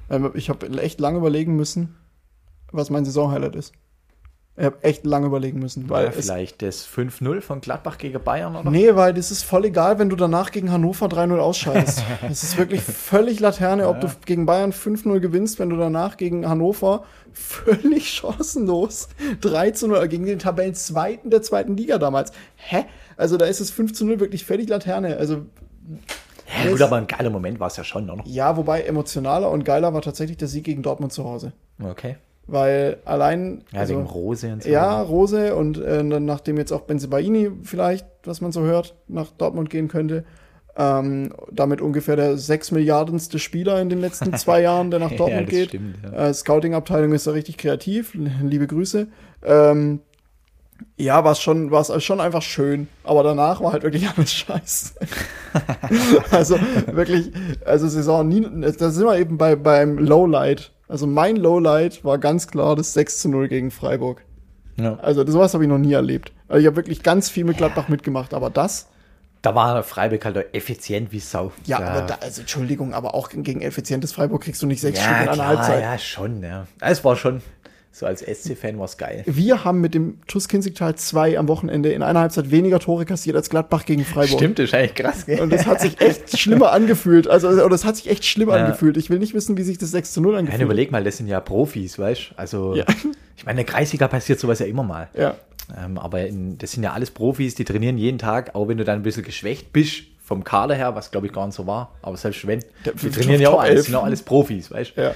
[0.09, 1.95] Ähm, ich habe echt lange überlegen müssen,
[2.71, 3.73] was mein Saisonhighlight ist.
[4.59, 5.89] Ich habe echt lange überlegen müssen.
[5.89, 8.69] Weil ja, vielleicht das 5-0 von Gladbach gegen Bayern oder?
[8.69, 12.03] Nee, weil das ist voll egal, wenn du danach gegen Hannover 3-0 ausscheidest.
[12.29, 14.09] Es ist wirklich völlig Laterne, ob ja.
[14.09, 19.07] du gegen Bayern 5-0 gewinnst, wenn du danach gegen Hannover völlig chancenlos
[19.41, 22.33] 3-0 gegen den Tabellenzweiten der zweiten Liga damals.
[22.57, 22.83] Hä?
[23.15, 25.15] Also da ist es 5-0 wirklich völlig Laterne.
[25.15, 25.45] Also
[26.65, 28.25] ja, gut, aber ein geiler Moment war es ja schon noch.
[28.25, 31.53] Ja, wobei emotionaler und geiler war tatsächlich der Sieg gegen Dortmund zu Hause.
[31.81, 32.17] Okay.
[32.51, 33.63] Weil allein.
[33.71, 34.69] Ja, also, wegen Rose und so.
[34.69, 39.69] Ja, Rose und äh, nachdem jetzt auch Benzebaini vielleicht, was man so hört, nach Dortmund
[39.69, 40.25] gehen könnte.
[40.77, 45.51] Ähm, damit ungefähr der sechs Milliardenste Spieler in den letzten zwei Jahren, der nach Dortmund
[45.51, 45.69] ja, geht.
[45.69, 46.29] Stimmt, ja.
[46.29, 48.13] äh, Scouting-Abteilung ist da richtig kreativ.
[48.43, 49.07] Liebe Grüße.
[49.43, 49.99] Ähm,
[50.97, 52.87] ja, war es schon, war's schon einfach schön.
[53.03, 54.93] Aber danach war halt wirklich alles scheiße.
[56.31, 56.57] also
[56.91, 57.31] wirklich,
[57.65, 62.47] also Saison nie, da sind wir eben bei, beim Lowlight also mein Lowlight war ganz
[62.47, 64.25] klar das 6 zu 0 gegen Freiburg.
[64.77, 64.95] Ja.
[64.95, 66.31] Also sowas habe ich noch nie erlebt.
[66.47, 67.91] Also ich habe wirklich ganz viel mit Gladbach ja.
[67.91, 68.87] mitgemacht, aber das.
[69.41, 71.53] Da war Freiburg halt effizient wie Sau.
[71.65, 74.99] Ja, ja, aber da, also Entschuldigung, aber auch gegen effizientes Freiburg kriegst du nicht sechs
[74.99, 75.81] ja, Stück in einer Halbzeit.
[75.81, 76.67] Ja, schon, ja.
[76.81, 77.41] Es war schon,
[77.91, 79.23] so als SC-Fan war es geil.
[79.25, 83.35] Wir haben mit dem TuS Kinzigtal 2 am Wochenende in einer Halbzeit weniger Tore kassiert
[83.35, 84.39] als Gladbach gegen Freiburg.
[84.39, 85.41] Stimmt, das ist eigentlich krass, gell?
[85.41, 87.27] Und das hat sich echt schlimmer angefühlt.
[87.27, 88.55] Also, oder das hat sich echt schlimm ja.
[88.55, 88.95] angefühlt.
[88.97, 90.59] Ich will nicht wissen, wie sich das 6 zu 0 angefühlt hat.
[90.59, 92.37] Nein, überleg mal, das sind ja Profis, weißt du?
[92.37, 92.85] Also, ja.
[93.35, 95.09] ich meine, in der Kreisliga passiert sowas ja immer mal.
[95.17, 95.35] Ja.
[95.83, 98.83] Ähm, aber in, das sind ja alles Profis, die trainieren jeden Tag, auch wenn du
[98.83, 101.95] dann ein bisschen geschwächt bist vom Kader her, was glaube ich gar nicht so war.
[102.01, 105.01] Aber selbst wenn, die trainieren ja auch alles, sind auch alles Profis, weißt du?
[105.01, 105.15] Ja.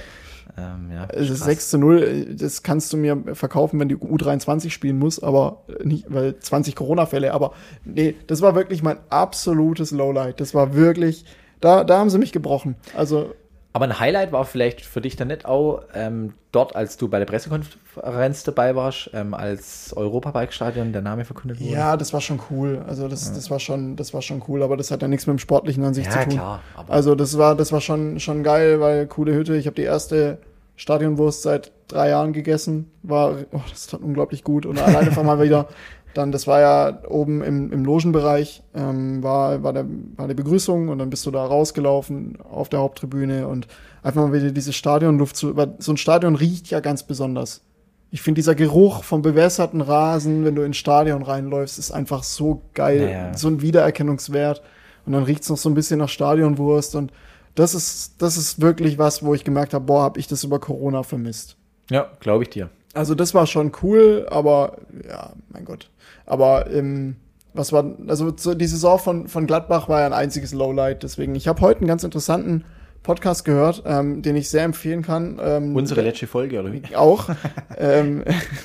[0.56, 4.98] Ähm, ja, also 6 zu 0, das kannst du mir verkaufen, wenn die U23 spielen
[4.98, 7.52] muss, aber nicht, weil 20 Corona-Fälle, aber
[7.84, 10.40] nee, das war wirklich mein absolutes Lowlight.
[10.40, 11.24] Das war wirklich,
[11.60, 12.76] da, da haben sie mich gebrochen.
[12.96, 13.34] Also
[13.74, 17.18] aber ein Highlight war vielleicht für dich dann nicht auch ähm, dort, als du bei
[17.18, 21.72] der Pressekonferenz dabei warst, ähm, als Europabike-Stadion der Name verkündet wurde?
[21.72, 22.84] Ja, das war schon cool.
[22.86, 23.34] Also das, ja.
[23.34, 25.82] das war schon, das war schon cool, aber das hat ja nichts mit dem Sportlichen
[25.82, 26.34] an sich ja, zu tun.
[26.34, 29.56] Klar, also das war, das war schon, schon geil, weil coole Hütte.
[29.56, 30.38] Ich habe die erste
[30.76, 32.92] Stadionwurst seit drei Jahren gegessen.
[33.02, 34.66] War, oh, das tat unglaublich gut.
[34.66, 35.66] Und alleine einfach mal wieder,
[36.14, 40.88] dann, das war ja oben im, im Logenbereich, ähm, war, war, der, war die Begrüßung
[40.88, 43.66] und dann bist du da rausgelaufen auf der Haupttribüne und
[44.02, 47.62] einfach mal wieder diese Stadionluft zu, weil so ein Stadion riecht ja ganz besonders.
[48.10, 52.62] Ich finde dieser Geruch vom bewässerten Rasen, wenn du ins Stadion reinläufst, ist einfach so
[52.72, 53.06] geil.
[53.06, 53.36] Naja.
[53.36, 54.62] So ein Wiedererkennungswert.
[55.04, 57.12] Und dann riecht's noch so ein bisschen nach Stadionwurst und
[57.54, 60.58] das ist, das ist wirklich was, wo ich gemerkt habe, boah, hab ich das über
[60.58, 61.56] Corona vermisst.
[61.90, 62.70] Ja, glaube ich dir.
[62.94, 65.90] Also das war schon cool, aber ja, mein Gott.
[66.26, 67.16] Aber ähm,
[67.52, 71.02] was war, also so die Saison von, von Gladbach war ja ein einziges Lowlight.
[71.02, 72.64] Deswegen, ich habe heute einen ganz interessanten
[73.02, 75.38] Podcast gehört, ähm, den ich sehr empfehlen kann.
[75.40, 76.96] Ähm, Unsere letzte Folge, oder wie?
[76.96, 77.28] auch.
[77.76, 78.24] ähm,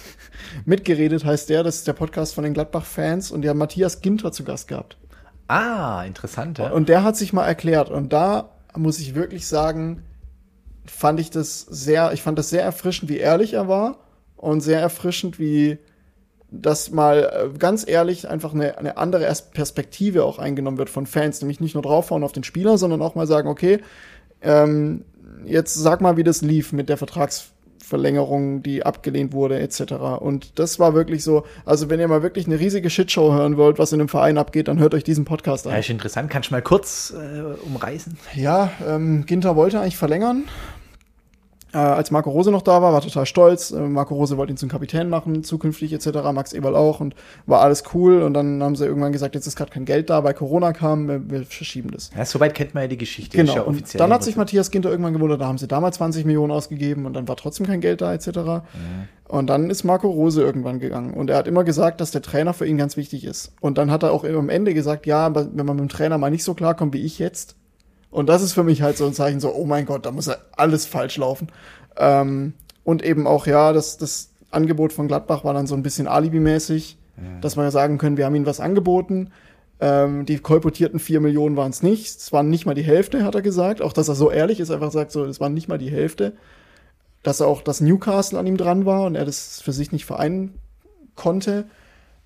[0.66, 4.32] mitgeredet heißt der, das ist der Podcast von den Gladbach-Fans und die haben Matthias Ginter
[4.32, 4.98] zu Gast gehabt.
[5.48, 6.72] Ah, interessant, ja.
[6.72, 10.04] Und der hat sich mal erklärt und da muss ich wirklich sagen,
[10.86, 13.98] fand ich das sehr, ich fand das sehr erfrischend, wie ehrlich er war
[14.38, 15.80] und sehr erfrischend, wie
[16.52, 21.06] das mal äh, ganz ehrlich einfach eine, eine andere Ers- Perspektive auch eingenommen wird von
[21.06, 23.80] Fans, nämlich nicht nur draufhauen auf den Spieler, sondern auch mal sagen, okay,
[24.42, 25.06] ähm,
[25.46, 29.94] jetzt sag mal, wie das lief mit der Vertragsverlängerung, die abgelehnt wurde, etc.
[30.20, 33.78] Und das war wirklich so, also wenn ihr mal wirklich eine riesige Shitshow hören wollt,
[33.80, 35.74] was in einem Verein abgeht, dann hört euch diesen Podcast an.
[35.74, 36.30] Ja, ist interessant.
[36.30, 38.18] Kannst du mal kurz äh, umreißen?
[38.36, 40.46] Ja, ähm, Ginter wollte eigentlich verlängern.
[41.72, 43.72] Äh, als Marco Rose noch da war, war total stolz.
[43.72, 46.08] Äh, Marco Rose wollte ihn zum Kapitän machen, zukünftig etc.
[46.34, 47.14] Max Eberl auch und
[47.46, 48.24] war alles cool.
[48.24, 51.08] Und dann haben sie irgendwann gesagt, jetzt ist gerade kein Geld da, weil Corona kam,
[51.08, 52.10] wir, wir verschieben das.
[52.18, 53.38] Ja, soweit kennt man ja die Geschichte.
[53.38, 53.56] Genau.
[53.56, 54.40] ja und offiziell dann hat sich.
[54.40, 57.66] Matthias Ginter irgendwann gewundert, da haben sie damals 20 Millionen ausgegeben und dann war trotzdem
[57.66, 58.30] kein Geld da etc.
[59.28, 62.54] Und dann ist Marco Rose irgendwann gegangen und er hat immer gesagt, dass der Trainer
[62.54, 63.54] für ihn ganz wichtig ist.
[63.60, 66.32] Und dann hat er auch am Ende gesagt, ja, wenn man mit dem Trainer mal
[66.32, 67.59] nicht so klarkommt wie ich jetzt.
[68.12, 70.26] Und das ist für mich halt so ein Zeichen, so, oh mein Gott, da muss
[70.26, 71.48] ja alles falsch laufen.
[71.98, 76.08] Ähm, und eben auch, ja, das, das Angebot von Gladbach war dann so ein bisschen
[76.08, 76.98] alibimäßig,
[77.42, 79.32] dass wir ja sagen können, wir haben ihnen was angeboten.
[79.82, 82.06] Ähm, die kolportierten 4 Millionen waren es nicht.
[82.06, 83.82] Es waren nicht mal die Hälfte, hat er gesagt.
[83.82, 86.34] Auch, dass er so ehrlich ist, einfach sagt, so, es waren nicht mal die Hälfte.
[87.24, 90.06] Dass er auch, dass Newcastle an ihm dran war und er das für sich nicht
[90.06, 90.56] vereinen
[91.16, 91.66] konnte.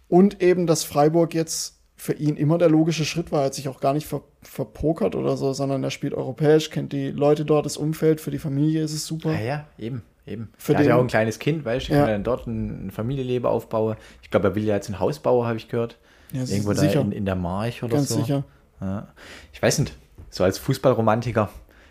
[0.08, 1.73] Und eben, dass Freiburg jetzt
[2.04, 3.44] für ihn immer der logische Schritt war.
[3.44, 6.92] Er hat sich auch gar nicht ver verpokert oder so, sondern er spielt europäisch, kennt
[6.92, 9.32] die Leute dort, das Umfeld, für die Familie ist es super.
[9.32, 10.50] Ja, ja, eben, eben.
[10.58, 12.06] Für er hat ja auch ein kleines Kind, weißt du, Ja.
[12.06, 13.96] dann dort ein, ein Familienleben aufbauen.
[14.22, 15.98] Ich glaube, er will ja jetzt ein Haus bauen, habe ich gehört.
[16.34, 16.96] Ja, Irgendwo sicher.
[16.96, 18.16] da in, in der March oder Ganz so.
[18.20, 18.44] sicher.
[18.82, 19.08] Ja.
[19.54, 19.96] Ich weiß nicht,
[20.30, 21.50] so als Fußballromantiker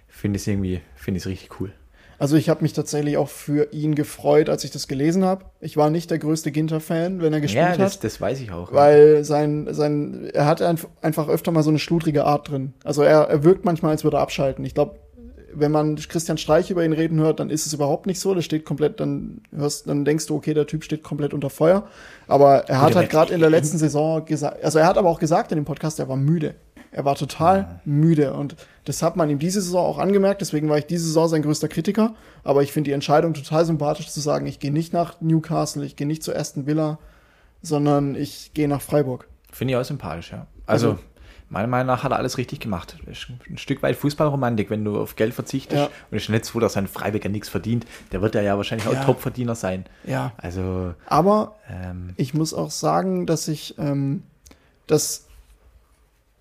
[0.09, 1.73] finde ich es irgendwie, finde ich es richtig cool.
[2.23, 5.47] Also ich habe mich tatsächlich auch für ihn gefreut, als ich das gelesen habe.
[5.61, 8.05] Ich war nicht der größte Ginter-Fan, wenn er gespielt Ja, das, hat.
[8.05, 8.73] das weiß ich auch.
[8.73, 12.75] Weil sein, sein, er hat einf- einfach öfter mal so eine schludrige Art drin.
[12.85, 14.65] Also er, er wirkt manchmal, als würde er abschalten.
[14.65, 15.01] Ich glaube,
[15.53, 18.35] wenn man Christian Streich über ihn reden hört, dann ist es überhaupt nicht so.
[18.35, 21.89] Das steht komplett, dann hörst, dann denkst du, okay, der Typ steht komplett unter Feuer.
[22.29, 25.19] Aber er hat halt gerade in der letzten Saison gesagt, also er hat aber auch
[25.19, 26.55] gesagt in dem Podcast, er war müde.
[26.95, 30.43] Er war total müde und das hat man ihm diese Saison auch angemerkt.
[30.43, 32.15] Deswegen war ich diese Saison sein größter Kritiker.
[32.45, 35.97] Aber ich finde die Entscheidung total sympathisch zu sagen, ich gehe nicht nach Newcastle, ich
[35.97, 36.99] gehe nicht zu Aston Villa,
[37.63, 39.27] sondern ich gehe nach Freiburg.
[39.51, 40.47] Finde ich auch sympathisch, ja.
[40.67, 41.01] Also, Also-
[41.49, 42.97] meiner Meinung nach hat er alles richtig gemacht.
[43.07, 45.81] Ein Stück weit Fußballromantik, wenn du auf Geld verzichtest.
[45.83, 45.87] Ja.
[46.11, 47.87] Und es ist nicht so, dass ein Freiberger nichts verdient.
[48.11, 49.05] Der wird ja, ja wahrscheinlich auch Ja.
[49.05, 49.85] Topverdiener sein.
[50.05, 50.33] Ja.
[50.39, 54.23] Also, Aber ähm, ich muss auch sagen, dass ich ähm,
[54.87, 55.27] dass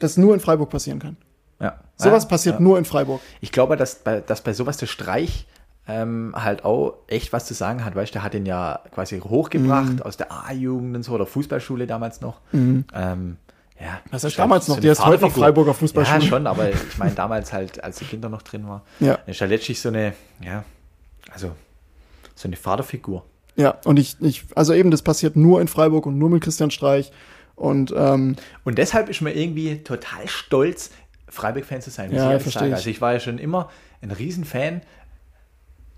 [0.04, 1.18] das nur in Freiburg passieren kann.
[1.60, 1.80] ja.
[1.98, 2.62] Sowas ja, passiert ja.
[2.62, 3.22] nur in Freiburg.
[3.42, 5.46] Ich glaube, dass bei, dass bei sowas der Streich
[5.88, 7.96] ähm, halt auch echt was zu sagen hat.
[7.96, 10.02] Weißt du, der hat ihn ja quasi hochgebracht Mhm.
[10.02, 12.40] aus der A-Jugend und so oder Fußballschule damals noch.
[12.54, 12.86] Ähm,
[13.80, 14.80] ja, Was heißt ist damals noch?
[14.80, 15.32] Der ist heute noch.
[15.32, 16.20] Freiburger Fußballschule.
[16.22, 18.84] Ja, schon, aber ich meine damals halt, als die Kinder noch drin war.
[19.00, 19.16] Ja.
[19.26, 20.64] Ist ja letztlich so eine, ja,
[21.34, 21.52] also
[22.36, 23.24] so eine Vaterfigur.
[23.56, 26.72] Ja, und ich, ich, also eben, das passiert nur in Freiburg und nur mit Christian
[26.72, 27.12] Streich.
[27.56, 30.92] Und ähm, Und deshalb ist man irgendwie total stolz,
[31.30, 32.12] Freiburg-Fan zu sein.
[32.14, 32.74] Ja, ich verstehe ich.
[32.74, 33.70] Also ich war ja schon immer
[34.02, 34.82] ein Riesenfan.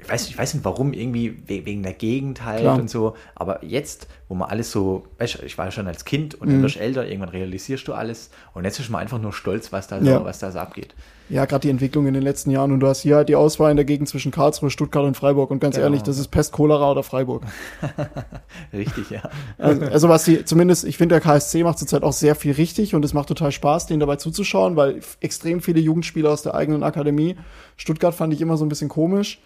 [0.04, 2.78] Ich weiß, ich weiß nicht warum, irgendwie we- wegen der Gegend halt Klar.
[2.80, 3.16] und so.
[3.36, 6.54] Aber jetzt, wo man alles so, ich war ja schon als Kind und Mhm.
[6.54, 8.30] dann wirst du älter, irgendwann realisierst du alles.
[8.54, 10.20] Und jetzt ist man einfach nur stolz, was da, Ja.
[10.20, 10.94] so, was da so abgeht.
[11.30, 12.72] ja, gerade die Entwicklung in den letzten Jahren.
[12.74, 15.50] Und du hast hier halt die Auswahl in der Gegend zwischen Karlsruhe, Stuttgart und Freiburg.
[15.52, 15.86] Und ganz Genau.
[15.88, 17.44] ehrlich, das ist Pest, Cholera oder Freiburg.
[18.74, 19.22] Richtig, ja.
[19.58, 22.96] Also, also was die, zumindest, ich finde, der KSC macht zurzeit auch sehr viel richtig
[22.96, 26.84] und es macht total Spaß, denen dabei zuzuschauen, weil extrem viele Jugendspieler aus der eigenen
[26.84, 27.36] Akademie.
[27.78, 29.40] Stuttgart fand ich immer so ein bisschen komisch.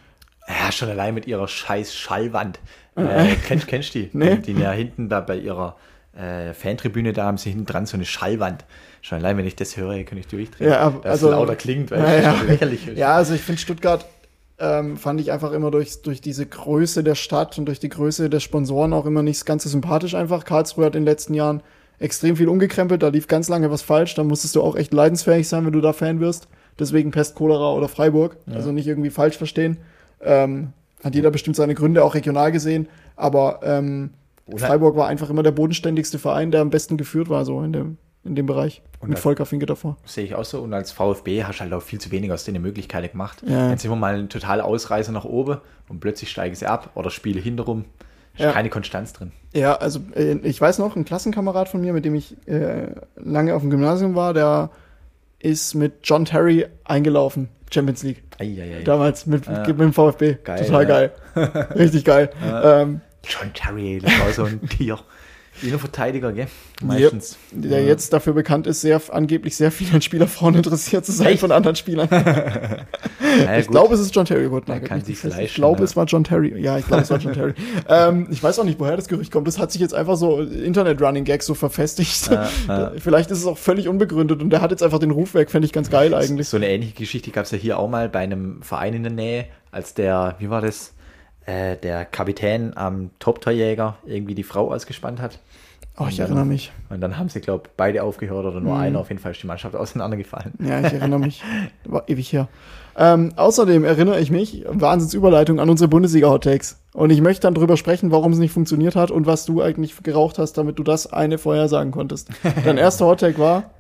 [0.48, 2.60] Ja, schon allein mit ihrer scheiß Schallwand.
[2.96, 4.10] Äh, kennst, kennst du die?
[4.14, 4.38] Nee.
[4.38, 5.76] Die, die ja hinten da bei ihrer
[6.18, 8.66] äh, Fantribüne, da haben sie hinten dran so eine Schallwand.
[9.02, 10.70] Schon allein, wenn ich das höre, kann ich durchdrehen.
[10.72, 12.42] Ja, aber- Dass also- es lauter klingt, weil Ja, es ja.
[12.48, 12.98] lächerlich ist.
[12.98, 14.06] Ja, also ich finde Stuttgart
[14.60, 18.28] ähm, fand ich einfach immer durch, durch diese Größe der Stadt und durch die Größe
[18.30, 20.46] der Sponsoren auch immer nicht ganz so sympathisch einfach.
[20.46, 21.62] Karlsruhe hat in den letzten Jahren
[22.00, 25.48] extrem viel umgekrempelt, da lief ganz lange was falsch, da musstest du auch echt leidensfähig
[25.48, 26.48] sein, wenn du da Fan wirst.
[26.80, 28.56] Deswegen Pest, Cholera oder Freiburg, ja.
[28.56, 29.78] also nicht irgendwie falsch verstehen.
[30.22, 34.12] Ähm, hat jeder bestimmt seine Gründe, auch regional gesehen, aber ähm,
[34.56, 37.98] Freiburg war einfach immer der bodenständigste Verein, der am besten geführt war, so in dem,
[38.24, 38.82] in dem Bereich.
[39.00, 39.98] Und mit Volker Finke davor.
[40.06, 40.62] Sehe ich auch so.
[40.62, 43.44] Und als VfB hast du halt auch viel zu wenig aus denen Möglichkeiten gemacht.
[43.46, 43.70] Ja.
[43.70, 47.10] Jetzt sind wir mal ein total Ausreißer nach oben und plötzlich steigen sie ab oder
[47.10, 47.86] spiele hinterrum.
[48.34, 48.52] Ist ja.
[48.52, 49.32] keine Konstanz drin.
[49.54, 53.56] Ja, also äh, ich weiß noch, ein Klassenkamerad von mir, mit dem ich äh, lange
[53.56, 54.70] auf dem Gymnasium war, der
[55.40, 58.24] ist mit John Terry eingelaufen, Champions League.
[58.40, 58.84] Ei, ei, ei.
[58.84, 59.60] Damals mit, ja.
[59.60, 60.38] mit dem VfB.
[60.44, 60.88] Geil, Total ja.
[60.88, 61.12] geil.
[61.76, 62.30] Richtig geil.
[62.64, 64.98] Ähm, John Terry, das war so ein Tier.
[65.62, 66.48] Innenverteidiger, gell?
[66.84, 67.38] Meistens.
[67.54, 67.62] Yep.
[67.64, 67.88] Der ja.
[67.88, 71.40] jetzt dafür bekannt ist, sehr angeblich sehr viel an Spielerfrauen interessiert zu sein Echt?
[71.40, 72.08] von anderen Spielern.
[72.12, 74.48] naja, ich glaube, es ist John Terry.
[74.48, 76.60] Gut, kann sich ich glaube, es war John Terry.
[76.62, 77.54] Ja, ich glaube, es war John Terry.
[77.90, 79.48] ähm, ich weiß auch nicht, woher das Gerücht kommt.
[79.48, 82.30] Das hat sich jetzt einfach so Internet-Running-Gags so verfestigt.
[82.30, 82.92] Ja, ja.
[82.98, 85.50] Vielleicht ist es auch völlig unbegründet und der hat jetzt einfach den Ruf weg.
[85.50, 86.48] Fände ich ganz geil eigentlich.
[86.50, 89.12] So eine ähnliche Geschichte gab es ja hier auch mal bei einem Verein in der
[89.12, 90.94] Nähe, als der, wie war das?
[91.48, 95.40] Äh, der Kapitän am Top-Torjäger irgendwie die Frau ausgespannt hat.
[95.98, 96.74] Oh, ich erinnere mich.
[96.90, 98.82] Und dann haben sie, glaube ich, beide aufgehört oder nur mhm.
[98.82, 99.00] einer.
[99.00, 100.54] Auf jeden Fall ist die Mannschaft auseinandergefallen.
[100.60, 101.42] Ja, ich erinnere mich.
[101.86, 102.50] War ewig her.
[102.98, 106.82] Ähm, außerdem erinnere ich mich, Wahnsinnsüberleitung, an unsere Bundesliga-Hottakes.
[106.94, 109.96] Und ich möchte dann drüber sprechen, warum es nicht funktioniert hat und was du eigentlich
[110.04, 112.28] geraucht hast, damit du das eine vorher sagen konntest.
[112.66, 113.72] Dein erster Hottake war,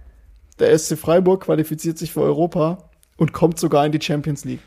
[0.59, 2.77] der SC Freiburg qualifiziert sich für Europa
[3.17, 4.61] und kommt sogar in die Champions League.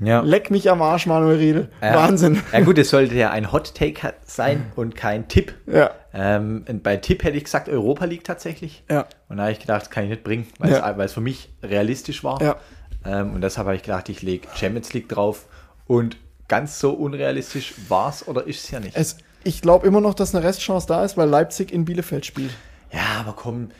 [0.00, 0.20] Ja.
[0.20, 1.68] Leck mich am Arsch, Manuel Riedel.
[1.82, 1.94] Ja.
[1.94, 2.42] Wahnsinn.
[2.52, 5.54] Ja gut, es sollte ja ein Hot Take sein und kein Tipp.
[5.66, 5.90] Ja.
[6.12, 8.82] Ähm, bei Tipp hätte ich gesagt Europa League tatsächlich.
[8.90, 9.06] Ja.
[9.28, 10.90] Und da habe ich gedacht, das kann ich nicht bringen, weil, ja.
[10.90, 12.40] es, weil es für mich realistisch war.
[12.42, 12.56] Ja.
[13.04, 15.46] Ähm, und deshalb habe ich gedacht, ich lege Champions League drauf.
[15.86, 16.16] Und
[16.48, 18.96] ganz so unrealistisch war es oder ist es ja nicht.
[18.96, 22.52] Es, ich glaube immer noch, dass eine Restchance da ist, weil Leipzig in Bielefeld spielt.
[22.92, 23.70] Ja, aber komm.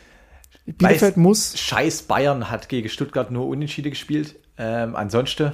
[0.67, 1.59] Bielefeld muss.
[1.59, 4.37] Scheiß Bayern hat gegen Stuttgart nur unentschieden gespielt.
[4.57, 5.53] Ähm, ansonsten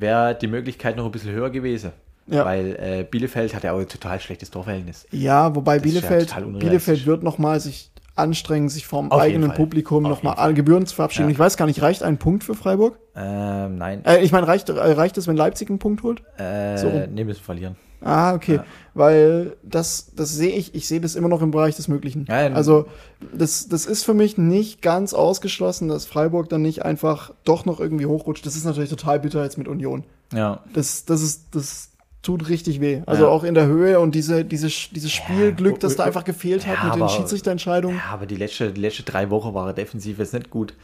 [0.00, 1.92] wäre die Möglichkeit noch ein bisschen höher gewesen.
[2.26, 2.44] Ja.
[2.44, 5.06] Weil äh, Bielefeld hat ja auch ein total schlechtes Torverhältnis.
[5.10, 10.04] Ja, wobei das Bielefeld, ja Bielefeld wird nochmal sich anstrengen, sich vom Auf eigenen Publikum
[10.04, 11.28] nochmal alle Gebühren zu verabschieden.
[11.28, 11.32] Ja.
[11.32, 12.98] Ich weiß gar nicht, reicht ein Punkt für Freiburg?
[13.16, 14.04] Ähm, nein.
[14.04, 16.22] Äh, ich meine, reicht, äh, reicht es, wenn Leipzig einen Punkt holt?
[16.38, 16.90] Äh, so.
[17.10, 17.76] Nee, müssen verlieren.
[18.00, 18.56] Ah, okay.
[18.56, 18.64] Ja.
[18.94, 22.26] Weil das, das sehe ich, ich sehe das immer noch im Bereich des Möglichen.
[22.28, 22.86] Ja, also,
[23.32, 27.80] das, das ist für mich nicht ganz ausgeschlossen, dass Freiburg dann nicht einfach doch noch
[27.80, 28.46] irgendwie hochrutscht.
[28.46, 30.04] Das ist natürlich total bitter jetzt mit Union.
[30.32, 30.60] Ja.
[30.72, 31.90] Das, das ist, das
[32.22, 33.02] tut richtig weh.
[33.06, 33.28] Also ja.
[33.28, 36.92] auch in der Höhe und diese, diese, dieses Spielglück, das da einfach gefehlt hat mit
[36.92, 37.98] aber, den Schiedsrichterentscheidungen.
[37.98, 40.74] Ja, aber die letzte, die letzte drei Wochen war defensiv jetzt nicht gut.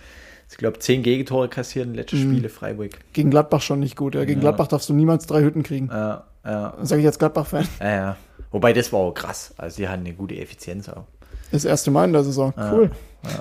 [0.51, 2.33] Ich glaube, zehn Gegentore kassieren, letzte mhm.
[2.33, 2.91] Spiele Freiburg.
[3.13, 4.15] Gegen Gladbach schon nicht gut.
[4.15, 4.25] Ja.
[4.25, 5.89] Gegen Gladbach darfst du niemals drei Hütten kriegen.
[5.91, 6.25] Ja.
[6.45, 6.75] Ja.
[6.83, 7.69] Sage ich als Gladbach-Fan.
[7.81, 8.17] Ja, ja.
[8.51, 9.55] Wobei das war auch krass.
[9.57, 11.05] Also sie hatten eine gute Effizienz auch.
[11.53, 12.55] Das erste Mal in der Saison.
[12.57, 12.91] Cool.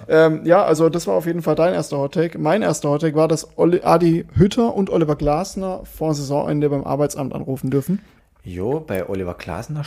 [0.07, 2.37] Ja, ähm, ja also das war auf jeden Fall dein erster Hottake.
[2.37, 7.33] Mein erster Hottake war, dass Oli, Adi Hütter und Oliver Glasner vor Saisonende beim Arbeitsamt
[7.33, 7.99] anrufen dürfen.
[8.43, 9.83] Jo, bei Oliver Glasner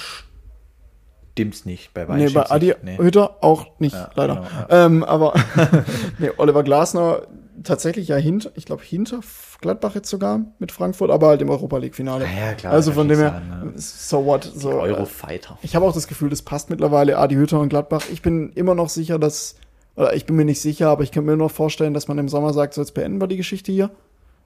[1.32, 1.92] stimmt's nicht.
[1.94, 2.98] Bei Nee, bei Adi nee.
[2.98, 4.34] Hütter auch nicht, ja, leider.
[4.36, 4.86] Genau, ja.
[4.86, 5.34] ähm, aber
[6.18, 7.22] nee, Oliver Glasner
[7.62, 9.20] tatsächlich ja hinter, ich glaube hinter
[9.62, 12.24] Gladbach jetzt sogar mit Frankfurt, aber halt im Europa League Finale.
[12.24, 12.72] Ja, ja klar.
[12.72, 13.72] Also von dem her, ne?
[13.76, 14.44] so what.
[14.54, 15.58] So, äh, Eurofighter.
[15.62, 18.02] Ich habe auch das Gefühl, das passt mittlerweile Adi Hütter und Gladbach.
[18.12, 19.54] Ich bin immer noch sicher, dass,
[19.96, 22.28] oder ich bin mir nicht sicher, aber ich kann mir nur vorstellen, dass man im
[22.28, 23.90] Sommer sagt, so jetzt beenden wir die Geschichte hier.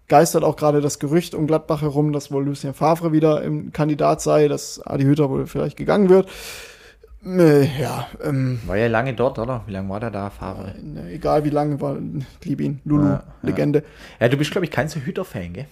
[0.09, 4.21] Geistert auch gerade das Gerücht um Gladbach herum, dass wohl Lucien Favre wieder im Kandidat
[4.21, 6.29] sei, dass Adi Hütter wohl vielleicht gegangen wird.
[7.27, 9.63] Äh, ja, ähm, War ja lange dort, oder?
[9.67, 10.75] Wie lange war der da, Fahrer?
[10.81, 11.99] Ne, egal wie lange war,
[12.45, 12.81] lieb ihn.
[12.85, 13.81] Lulu, ja, Legende.
[13.81, 14.27] Ja.
[14.27, 15.67] ja, du bist, glaube ich, kein so Hüter-Fan, gell?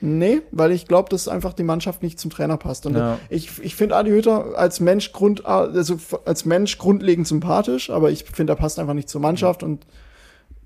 [0.00, 2.86] Nee, weil ich glaube, dass einfach die Mannschaft nicht zum Trainer passt.
[2.86, 3.18] Und ja.
[3.28, 8.24] ich, ich finde Adi Hütter als Mensch Grund, also als Mensch grundlegend sympathisch, aber ich
[8.24, 9.86] finde, er passt einfach nicht zur Mannschaft und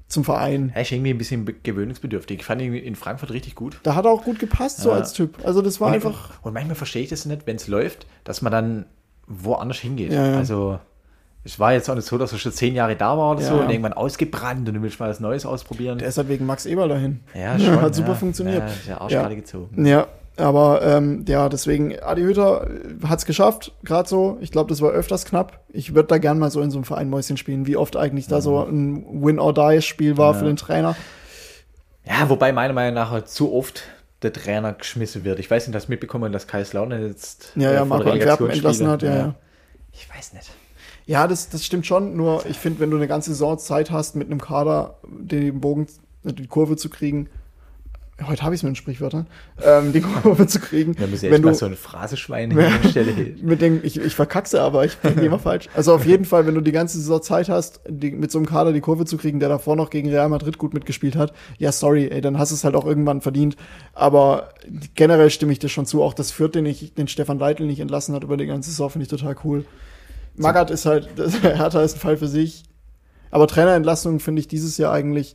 [0.07, 0.71] zum Verein.
[0.75, 2.41] Er ist irgendwie ein bisschen gewöhnungsbedürftig.
[2.41, 3.81] Ich fand ihn in Frankfurt richtig gut.
[3.83, 5.39] Da hat er auch gut gepasst, so als Typ.
[5.45, 6.43] Also das war und, einfach.
[6.43, 8.87] Und manchmal verstehe ich das nicht, wenn es läuft, dass man dann
[9.41, 10.13] woanders hingeht.
[10.13, 10.37] Ja, ja.
[10.39, 10.79] Also
[11.45, 13.49] es war jetzt auch nicht so, dass er schon zehn Jahre da war oder ja,
[13.49, 15.99] so und irgendwann ausgebrannt und du willst mal was Neues ausprobieren.
[15.99, 17.21] Der ist halt wegen Max Eberl dahin.
[17.35, 17.81] Ja, schon.
[17.81, 18.63] Hat super funktioniert.
[18.87, 19.85] Ja, ist ja gezogen.
[19.85, 22.69] Ja, aber ähm, ja, deswegen, Adi Hütter
[23.07, 24.39] hat es geschafft, gerade so.
[24.41, 25.61] Ich glaube, das war öfters knapp.
[25.69, 28.29] Ich würde da gern mal so in so einem Verein Mäuschen spielen, wie oft eigentlich
[28.29, 30.97] da so ein Win-or-Die-Spiel war für den Trainer.
[32.05, 33.83] Ja, wobei meiner Meinung nach halt zu oft
[34.23, 35.39] der Trainer geschmissen wird.
[35.39, 39.03] Ich weiß nicht, dass mitbekommen, dass Kaiserslautern jetzt ja, ja, Marco Antwerpen entlassen hat.
[39.03, 39.35] Ja, ja.
[39.93, 40.51] Ich weiß nicht.
[41.07, 42.17] Ja, das, das stimmt schon.
[42.17, 45.87] Nur ich finde, wenn du eine ganze Saison Zeit hast, mit einem Kader den Bogen,
[46.23, 47.29] die Kurve zu kriegen,
[48.27, 49.27] heute habe ich es mit den Sprichwörtern,
[49.63, 50.95] ähm, die Kurve zu kriegen.
[50.95, 53.13] Da muss ja wenn echt mal du, so ein Phraseschwein hinstelle.
[53.43, 55.69] mit dem, ich, ich verkackse aber, ich bin immer falsch.
[55.75, 58.47] Also auf jeden Fall, wenn du die ganze Saison Zeit hast, die, mit so einem
[58.47, 61.73] Kader die Kurve zu kriegen, der davor noch gegen Real Madrid gut mitgespielt hat, ja,
[61.73, 63.57] sorry, ey, dann hast du es halt auch irgendwann verdient.
[63.93, 64.51] Aber
[64.95, 67.81] generell stimme ich dir schon zu, auch das Fürth, den ich, den Stefan Leitl nicht
[67.81, 69.65] entlassen hat über die ganze Saison, finde ich total cool.
[70.37, 71.09] Magath ist halt,
[71.43, 72.65] Hertha ist ein Fall für sich.
[73.31, 75.35] Aber Trainerentlassungen finde ich dieses Jahr eigentlich.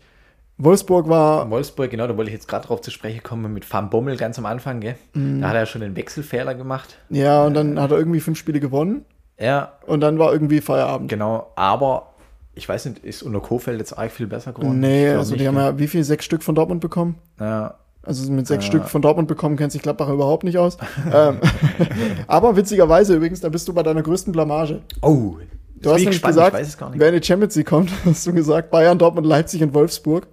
[0.60, 3.90] Wolfsburg war, Wolfsburg, genau, da wollte ich jetzt gerade drauf zu sprechen kommen mit Van
[3.92, 4.96] Bommel ganz am Anfang, gell?
[5.14, 5.42] Mhm.
[5.42, 6.98] Da hat er schon den Wechselfehler gemacht.
[7.10, 9.06] ja, und dann hat er irgendwie fünf Spiele gewonnen
[9.40, 11.10] Ja, und dann war irgendwie Feierabend.
[11.10, 12.14] genau, aber
[12.56, 14.80] ich weiß nicht, ist unter Kofeld jetzt arg viel besser geworden?
[14.80, 15.64] Nee, also nicht, die haben gell?
[15.66, 16.04] ja wie viel?
[16.04, 17.16] Sechs Stück von Dortmund bekommen?
[17.40, 17.76] ja.
[18.04, 18.70] Also mit sechs Ja.
[18.70, 20.78] Stück von Dortmund bekommen kennt sich Gladbach überhaupt nicht aus.
[21.14, 21.40] ähm,
[22.28, 24.82] aber witzigerweise übrigens, da bist du bei deiner größten Blamage.
[25.02, 25.36] Oh,
[25.82, 26.56] Du hast nämlich gesagt,
[26.94, 30.26] wer in die Champions League kommt, hast du gesagt, Bayern, Dortmund, Leipzig und Wolfsburg.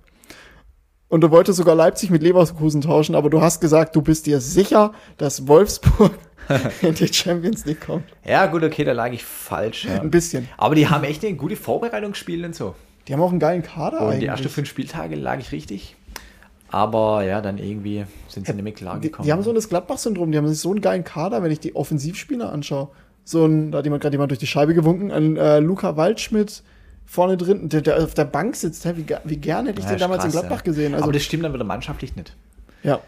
[1.15, 4.41] Und du wolltest sogar Leipzig mit Leverkusen tauschen, aber du hast gesagt, du bist dir
[4.41, 6.11] sicher, dass Wolfsburg
[6.83, 8.03] in die Champions League kommt.
[8.25, 9.85] Ja, gut, okay, da lag ich falsch.
[9.85, 10.01] Ja.
[10.01, 10.49] Ein bisschen.
[10.57, 12.75] Aber die haben echt eine gute Vorbereitung gespielt und so.
[13.07, 14.21] Die haben auch einen geilen Kader Und eigentlich.
[14.23, 15.95] die ersten fünf Spieltage lag ich richtig.
[16.71, 19.25] Aber ja, dann irgendwie sind sie nicht mehr klar Die, gekommen.
[19.25, 21.77] die haben so das Gladbach-Syndrom, die haben sich so einen geilen Kader, wenn ich die
[21.77, 22.89] Offensivspieler anschaue.
[23.23, 26.65] So ein, da hat jemand gerade jemand durch die Scheibe gewunken, ein äh, Luca Waldschmidt
[27.07, 28.85] vorne drin, der, der auf der Bank sitzt.
[28.97, 30.63] Wie, wie gerne hätte ich Ja, den damals in krass, Gladbach ja.
[30.65, 30.95] gesehen.
[30.95, 32.35] Also, Aber das stimmt dann wieder mannschaftlich nicht.
[32.83, 33.01] ja.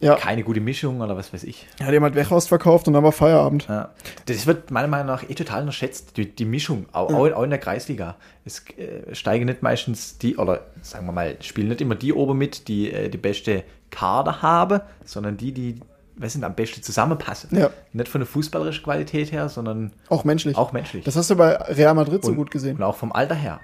[0.00, 1.66] Ja, Keine gute Mischung oder was weiß ich.
[1.78, 3.66] er hat jemand Weghorst verkauft und dann war Feierabend.
[3.68, 3.90] Ja.
[4.26, 7.48] Das wird meiner Meinung nach eh total unterschätzt, die, die Mischung, auch, auch, auch in
[7.48, 8.16] der Kreisliga.
[8.44, 12.36] Es äh, steigen nicht meistens die, oder sagen wir mal, spielen nicht immer die oben
[12.36, 15.80] mit, die äh, die beste Kader haben, sondern die, die
[16.16, 17.56] was sind, am besten zusammenpassen.
[17.58, 17.70] Ja.
[17.92, 20.56] Nicht von der fußballerischen Qualität her, sondern Auch menschlich.
[20.56, 21.04] auch menschlich.
[21.04, 22.76] Das hast du bei Real Madrid so Und- gut gesehen.
[22.76, 23.60] Und auch vom Alter her.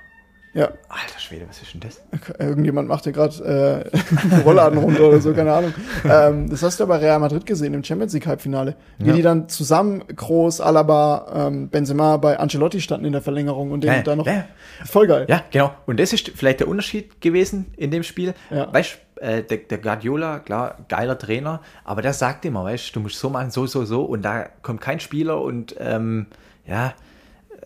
[0.52, 0.64] Ja.
[0.88, 2.02] Alter Schwede, was ist denn das?
[2.40, 5.72] Irgendjemand macht hier gerade äh, Rollladen runter oder so, keine Ahnung.
[6.04, 8.74] Ähm, das hast du ja bei Real Madrid gesehen im Champions League Halbfinale.
[8.98, 9.14] Wie Ja.
[9.14, 13.92] die dann zusammen, Groß, Alaba, ähm, Benzema bei Ancelotti standen in der Verlängerung und den
[13.92, 14.26] Ja, da noch.
[14.26, 14.44] ja.
[14.84, 15.26] Voll geil.
[15.28, 15.72] Ja, genau.
[15.86, 18.34] Und das ist vielleicht der Unterschied gewesen in dem Spiel.
[18.50, 18.72] Ja.
[18.72, 23.20] Weißt äh, der, der Guardiola, klar, geiler Trainer, aber der sagt immer, weißt du, musst
[23.20, 24.02] so machen, so, so, so.
[24.02, 26.26] Und da kommt kein Spieler und ähm,
[26.66, 26.94] ja,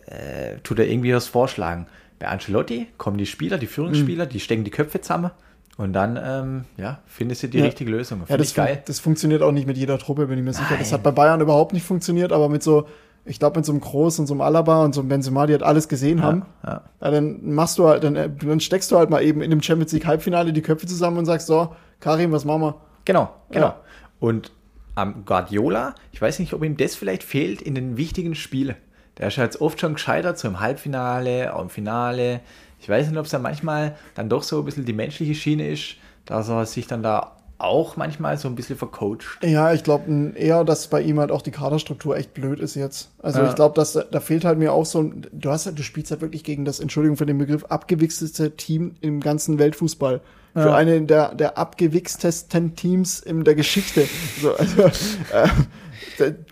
[0.05, 1.87] äh, tut er irgendwie was vorschlagen.
[2.19, 5.31] Bei Ancelotti kommen die Spieler, die Führungsspieler, die stecken die Köpfe zusammen
[5.77, 7.65] und dann, ähm, ja, findest du die Ja.
[7.65, 8.23] richtige Lösung.
[8.29, 8.81] Ja, das, geil.
[8.85, 10.75] das funktioniert auch nicht mit jeder Truppe, bin ich mir sicher.
[10.79, 10.93] Das Nein.
[10.99, 12.87] hat bei Bayern überhaupt nicht funktioniert, aber mit so,
[13.25, 15.53] ich glaube, mit so einem Groß und so einem Alaba und so einem Benzema, die
[15.53, 16.43] halt alles gesehen haben.
[16.65, 16.81] ja.
[17.01, 19.61] Ja, dann machst du halt, dann, äh, dann steckst du halt mal eben in dem
[19.61, 22.75] Champions League Halbfinale die Köpfe zusammen und sagst, so, Karim, was machen wir?
[23.03, 23.65] Genau, genau.
[23.67, 23.79] Ja.
[24.19, 24.51] Und
[24.95, 28.75] am Guardiola, ich weiß nicht, ob ihm das vielleicht fehlt in den wichtigen Spielen.
[29.17, 32.41] Der ist jetzt oft schon gescheitert, so im Halbfinale, auch im Finale.
[32.79, 35.67] Ich weiß nicht, ob es dann manchmal dann doch so ein bisschen die menschliche Schiene
[35.69, 39.39] ist, dass er sich dann da auch manchmal so ein bisschen vercoacht.
[39.41, 43.09] Ja, ich glaube eher, dass bei ihm halt auch die Kaderstruktur echt blöd ist jetzt.
[43.21, 43.47] Also Ja.
[43.49, 46.11] ich glaube, dass da fehlt halt mir auch so ein, du hast halt, du spielst
[46.11, 50.19] halt wirklich gegen das, Entschuldigung für den Begriff, abgewichsteste Team im ganzen Weltfußball.
[50.53, 50.75] Für Ja.
[50.75, 54.05] einen der, der abgewichstesten Teams in der Geschichte.
[54.41, 55.47] So, also, äh,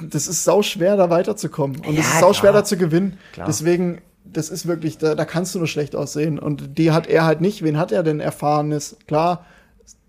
[0.01, 1.77] das ist sau schwer, da weiterzukommen.
[1.77, 2.61] Und es Ja, ist sau schwer, klar.
[2.61, 3.17] da zu gewinnen.
[3.33, 3.47] Klar.
[3.47, 6.39] Deswegen, das ist wirklich, da, da kannst du nur schlecht aussehen.
[6.39, 7.63] Und die hat er halt nicht.
[7.63, 8.97] Wen hat er denn Erfahrenes?
[9.07, 9.45] Klar,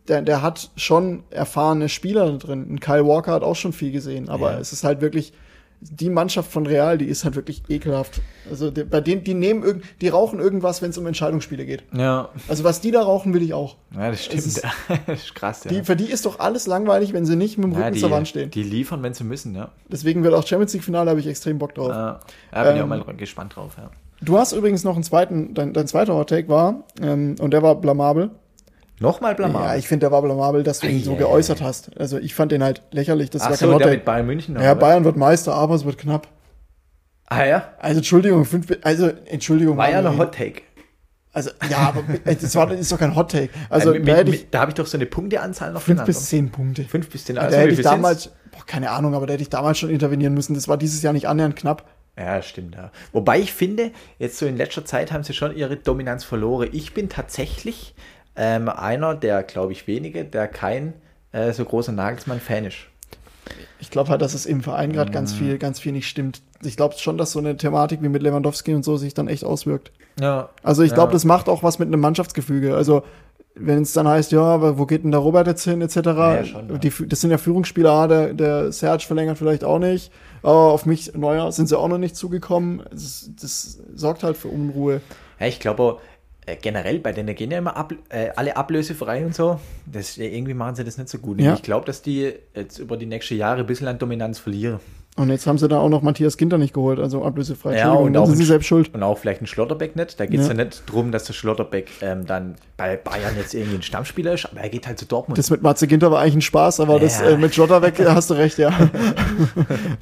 [0.09, 2.66] der, der hat schon erfahrene Spieler drin.
[2.70, 4.59] Ein Kyle Walker hat auch schon viel gesehen, aber Ja.
[4.59, 5.33] es ist halt wirklich,
[5.90, 8.20] die Mannschaft von Real, die ist halt wirklich ekelhaft.
[8.50, 11.84] Also die, bei denen, die nehmen irgend, die rauchen irgendwas, wenn es um Entscheidungsspiele geht.
[11.94, 13.76] Ja, Also was die da rauchen, will ich auch.
[13.94, 14.46] ja das stimmt.
[14.46, 14.62] ist-
[15.06, 15.70] das ist krass, ja.
[15.70, 18.00] Die, für die ist doch alles langweilig, wenn sie nicht mit dem Rücken ja, die,
[18.00, 18.50] zur Wand stehen.
[18.50, 19.70] die liefern, wenn sie müssen, ja.
[19.88, 21.90] Deswegen wird auch Champions League Finale habe ich extrem Bock drauf.
[21.90, 22.20] Ja,
[22.54, 23.90] ja bin ich Ähm, auch mal gespannt drauf, ja.
[24.22, 27.62] Du hast übrigens noch einen zweiten, dein, dein zweiter Hot Take war, ähm, und der
[27.62, 28.30] war blamabel.
[29.00, 29.64] Nochmal Blamage.
[29.64, 31.98] Ja, ich finde, der war blamabel, dass du ihn so geäußert hast.
[31.98, 33.30] Also ich fand den halt lächerlich.
[33.30, 34.54] Das Ach war so, kein der mit Bayern München.
[34.61, 34.74] Ja?
[34.74, 36.28] Bayern wird Meister, aber es wird knapp.
[37.26, 39.76] Ah ja, Also Entschuldigung, fünf, also Entschuldigung.
[39.76, 40.62] war ja ein Hot Take.
[41.33, 43.48] Also ja, aber das war das ist doch kein Hot Take.
[43.68, 45.96] Also mit, da hätte mit, mit, da habe ich doch so eine Punkteanzahl noch fünf
[45.96, 46.07] genannt.
[46.07, 46.85] bis zehn Punkte.
[46.85, 47.35] Fünf bis zehn.
[47.37, 49.90] da Also, hätte wie ich damals, boah, keine Ahnung, aber da hätte ich damals schon
[49.90, 50.54] intervenieren müssen.
[50.54, 51.88] Das war dieses Jahr nicht annähernd knapp.
[52.16, 52.76] Ja, stimmt.
[52.76, 52.92] Ja.
[53.12, 56.68] Wobei ich finde, jetzt so in letzter Zeit haben sie schon ihre Dominanz verloren.
[56.70, 57.96] Ich bin tatsächlich
[58.36, 60.94] ähm, einer der, glaube ich, wenige, der kein
[61.32, 62.76] äh, so großer Nagelsmann-Fan ist.
[63.78, 65.38] Ich glaube halt, dass es im Verein gerade ganz Mhm.
[65.38, 66.40] viel, ganz viel nicht stimmt.
[66.62, 69.44] Ich glaube schon, dass so eine Thematik wie mit Lewandowski und so sich dann echt
[69.44, 69.92] auswirkt.
[70.18, 70.48] Ja.
[70.62, 71.14] Also ich glaube, Ja.
[71.14, 72.74] das macht auch was mit einem Mannschaftsgefüge.
[72.74, 73.02] Also
[73.56, 75.96] wenn es dann heißt, ja, aber wo geht denn der Robert jetzt hin, etc.
[75.96, 76.78] Ja, schon, ja.
[76.78, 80.10] die, das sind ja Führungsspieler, ah, der, der Serge verlängert vielleicht auch nicht.
[80.42, 82.82] Aber auf mich, neuer, sind sie auch noch nicht zugekommen.
[82.90, 85.00] Das, das sorgt halt für Unruhe.
[85.38, 85.98] Ja, ich glaube,
[86.60, 89.60] generell, bei denen gehen ja immer ab, äh, alle Ablöse frei und so.
[89.86, 91.40] Das, äh, irgendwie machen sie das nicht so gut.
[91.40, 91.54] Ja.
[91.54, 94.80] Ich glaube, dass die jetzt über die nächsten Jahre ein bisschen an Dominanz verlieren.
[95.17, 97.79] Und jetzt haben sie da auch noch Matthias Ginter nicht geholt, also ablösefrei.
[97.79, 98.92] Ja, und auch sind sie selbst schuld.
[98.92, 100.19] Und auch vielleicht ein Schlotterbeck nicht.
[100.19, 100.54] Da geht es Ja.
[100.54, 100.65] ja.
[100.65, 104.62] nicht darum, dass der Schlotterbeck ähm, dann bei Bayern jetzt irgendwie ein Stammspieler ist, aber
[104.62, 105.38] er geht halt zu Dortmund.
[105.38, 107.29] Das mit Matze Ginter war eigentlich ein Spaß, aber das Ja.
[107.29, 108.73] äh, mit Schlotterbeck hast du recht, ja.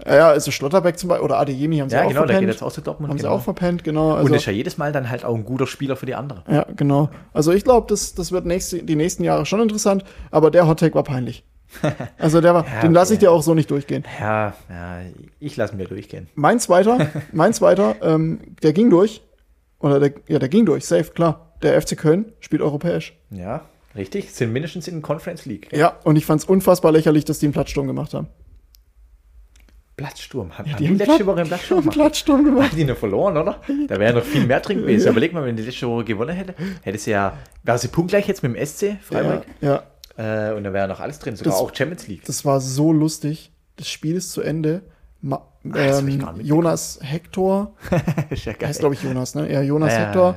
[0.06, 2.52] ja, also Schlotterbeck zum Beispiel, oder Adeyemi haben sie ja, auch genau, der geht verpennt.
[2.54, 3.10] jetzt auch zu Dortmund.
[3.10, 3.34] haben sie genau.
[3.36, 4.12] auch verpennt, genau.
[4.12, 6.42] und Also, ist ja jedes Mal dann halt auch ein guter Spieler für die anderen.
[6.50, 7.10] ja, genau.
[7.34, 10.94] Also ich glaube, das, das wird nächste, die nächsten Jahre schon interessant, aber der Hottake
[10.94, 11.44] war peinlich.
[12.18, 14.04] Also der war, Ja, den lasse ich dir auch so nicht durchgehen.
[14.20, 15.00] Ja, ja
[15.40, 16.28] ich lasse mir durchgehen.
[16.34, 19.22] Mein zweiter, mein zweiter, ähm, der ging durch.
[19.78, 21.52] Oder der, ja, der ging durch, safe, klar.
[21.62, 23.14] Der FC Köln spielt europäisch.
[23.30, 23.62] Ja,
[23.96, 24.32] richtig.
[24.32, 25.68] Sind mindestens in der Conference League.
[25.72, 28.28] Ja, und ich fand's unfassbar lächerlich, dass die einen Platzsturm gemacht haben.
[29.96, 30.56] Platzsturm.
[30.58, 31.94] Haben, Ja, haben die die haben letzte Platt- Woche einen Die einen gemacht?
[31.96, 32.70] Platzsturm gemacht.
[32.70, 33.60] Haben die noch verloren, oder?
[33.88, 35.10] Da wäre noch viel mehr drin gewesen.
[35.10, 38.42] Überleg mal, wenn die letzte Woche gewonnen hätte, hätte sie ja, wäre sie punktgleich jetzt
[38.42, 39.44] mit dem SC Freiburg.
[39.60, 39.82] Ja, ja,
[40.22, 42.24] Äh, und da wäre noch alles drin, sogar Das- auch Champions League.
[42.24, 43.50] das war so lustig.
[43.76, 44.82] Das Spiel ist zu Ende.
[45.20, 47.74] Ma hab ich ähm, Jonas Hector,
[48.30, 49.50] ja heißt glaube ich Jonas, ne?
[49.52, 50.34] Ja, Jonas ja, Hector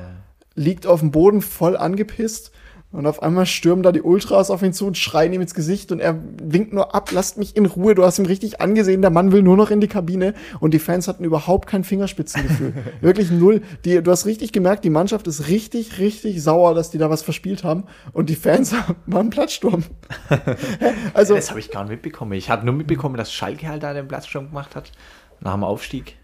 [0.54, 2.52] liegt auf dem Boden voll angepisst
[2.92, 5.92] und auf einmal stürmen da die Ultras auf ihn zu und schreien ihm ins Gesicht
[5.92, 7.94] und er winkt nur ab, lasst mich in Ruhe.
[7.94, 10.78] Du hast ihm richtig angesehen, der Mann will nur noch in die Kabine und die
[10.78, 12.74] Fans hatten überhaupt kein Fingerspitzengefühl.
[13.00, 13.62] Wirklich null.
[13.84, 17.22] Die, du hast richtig gemerkt, die Mannschaft ist richtig, richtig sauer, dass die da was
[17.22, 18.74] verspielt haben und die Fans
[19.06, 19.84] waren Platzsturm.
[21.14, 22.32] also, das habe ich gar nicht mitbekommen.
[22.32, 24.92] Ich habe nur mitbekommen, dass Schalke halt da den Platzsturm gemacht hat.
[25.40, 26.16] Nach dem Aufstieg.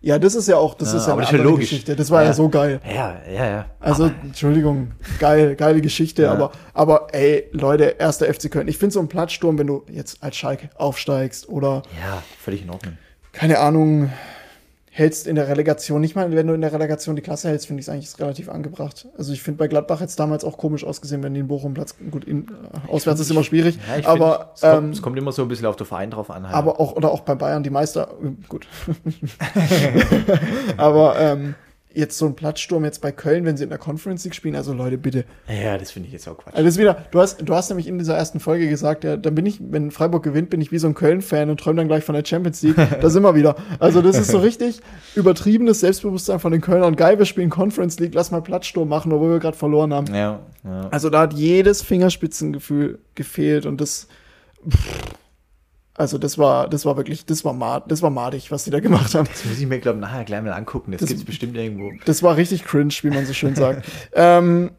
[0.00, 1.70] Ja, das ist ja auch, das Ja, ist ja eine ja andere logisch.
[1.70, 1.96] Geschichte.
[1.96, 2.32] Das war ja, Ja.
[2.34, 2.80] so geil.
[2.86, 3.66] Ja, ja, ja.
[3.80, 6.32] Also, Aber- Entschuldigung, geil, geile Geschichte, Ja.
[6.32, 8.68] aber, aber ey, Leute, erster FC Köln.
[8.68, 12.70] Ich finde so einen Platzsturm, wenn du jetzt als Schalke aufsteigst oder, ja, völlig in
[12.70, 12.96] Ordnung.
[13.32, 14.10] keine Ahnung,
[14.98, 17.80] hältst in der Relegation, nicht mal, wenn du in der Relegation die Klasse hältst, finde
[17.80, 19.06] ich es eigentlich relativ angebracht.
[19.16, 21.94] Also ich finde bei Gladbach jetzt damals auch komisch ausgesehen, wenn die in Bochum Platz,
[22.10, 25.02] gut, in, äh, auswärts ist immer schwierig, Ja, ich aber, find, es, kommt, ähm, es
[25.02, 26.44] kommt immer so ein bisschen auf den Verein drauf an.
[26.44, 26.54] Halt.
[26.54, 28.08] aber auch, oder auch bei Bayern, die Meister,
[28.48, 28.66] gut.
[30.76, 31.54] aber, ähm,
[31.94, 34.72] jetzt so ein Platzsturm jetzt bei Köln, wenn sie in der Conference League spielen, also
[34.72, 36.54] Leute, bitte, ja, das finde ich jetzt auch Quatsch.
[36.54, 39.34] Also das wieder, du hast, du hast nämlich in dieser ersten Folge gesagt, ja, dann
[39.34, 42.04] bin ich, wenn Freiburg gewinnt, bin ich wie so ein Köln-Fan und träume dann gleich
[42.04, 42.76] von der Champions League.
[43.00, 43.54] Da sind wir wieder.
[43.78, 44.80] Also das ist so richtig
[45.14, 46.96] übertriebenes Selbstbewusstsein von den Kölnern.
[46.96, 50.12] Geil, wir spielen Conference League, lass mal Platzsturm machen, obwohl wir gerade verloren haben.
[50.14, 50.88] Ja, ja.
[50.90, 54.08] Also da hat jedes Fingerspitzengefühl gefehlt und das,
[54.68, 55.14] pff,
[55.98, 58.80] also das war, das war wirklich, das war mad, das war madig, was die da
[58.80, 59.26] gemacht haben.
[59.30, 60.92] Das muss ich mir, glaube ich, nachher gleich mal angucken.
[60.92, 61.90] Das, Das- gibt es bestimmt irgendwo.
[62.04, 63.86] Das war richtig cringe, wie man so schön sagt.
[64.14, 64.70] ähm,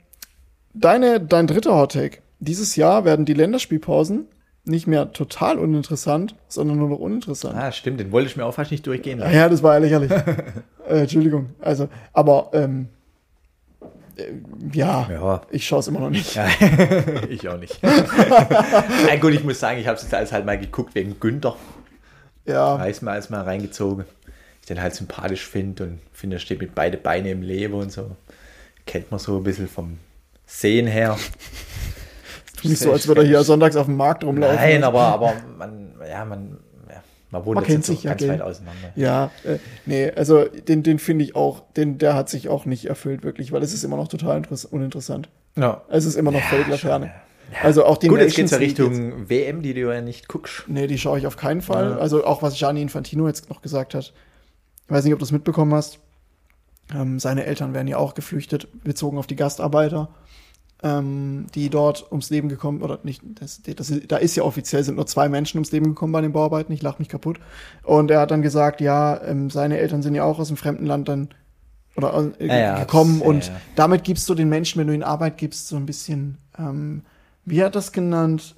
[0.74, 2.20] deine, dein dritter Hottake.
[2.40, 4.28] Dieses Jahr werden die Länderspielpausen
[4.64, 7.56] nicht mehr total uninteressant, sondern nur noch uninteressant.
[7.58, 9.36] Ah, stimmt, den wollte ich mir auch fast nicht durchgehen lassen.
[9.36, 10.12] Ja, das war ja lächerlich.
[10.88, 11.50] äh, Entschuldigung.
[11.60, 12.99] Also, aber ähm, äh,
[14.74, 15.42] ja, Ja.
[15.52, 16.36] ich schaue es immer noch nicht.
[16.36, 16.48] Ja,
[17.30, 17.80] ich auch nicht.
[17.82, 21.56] Na gut, ich muss sagen, ich habe es jetzt alles halt mal geguckt wegen Günther.
[22.46, 24.06] Ja, Da ist mir alles mal reingezogen.
[24.62, 27.92] Ich den halt sympathisch finde und finde, er steht mit beide Beine im Leben und
[27.92, 28.12] so.
[28.86, 29.98] Kennt man so ein bisschen vom
[30.46, 31.18] Sehen her.
[32.64, 34.56] nicht so, als würde er hier sonntags auf dem Markt rumlaufen.
[34.56, 36.58] Nein, aber, aber man, ja, man,
[37.32, 38.30] man wohnt Man jetzt sich ja, ganz gell?
[38.30, 38.92] weit auseinander.
[38.96, 42.86] Ja, äh, nee, also den, den finde ich auch, den, der hat sich auch nicht
[42.86, 45.30] erfüllt, wirklich, weil es ist immer noch total interess- uninteressant.
[45.56, 45.82] Ja.
[45.90, 47.06] Es ist immer noch völlig schon, Laterne.
[47.06, 47.12] ja.
[47.64, 50.28] Also auch die Gut, jetzt geht's ja Nations League Richtung WM, die du ja nicht
[50.28, 50.64] guckst.
[50.68, 51.92] Nee, die schaue ich auf keinen Fall.
[51.92, 51.98] Ja.
[51.98, 54.14] Also auch was Gianni Infantino jetzt noch gesagt hat.
[54.86, 56.00] Ich weiß nicht, ob du es mitbekommen hast.
[56.96, 60.10] Ähm, seine Eltern werden ja auch geflüchtet, bezogen auf die Gastarbeiter,
[60.84, 64.96] ähm, die dort ums Leben gekommen, oder nicht, das, das, da ist ja offiziell, sind
[64.96, 67.40] nur zwei Menschen ums Leben gekommen bei den Bauarbeiten, ich lach mich kaputt.
[67.84, 70.86] Und er hat dann gesagt, ja, ähm, seine Eltern sind ja auch aus dem fremden
[70.86, 71.30] Land dann
[71.96, 73.62] oder äh, Ja, ja, gekommen das- und ja, ja.
[73.76, 77.04] damit gibst du den Menschen, wenn du ihnen Arbeit gibst, so ein bisschen, ähm,
[77.46, 78.56] wie hat das genannt?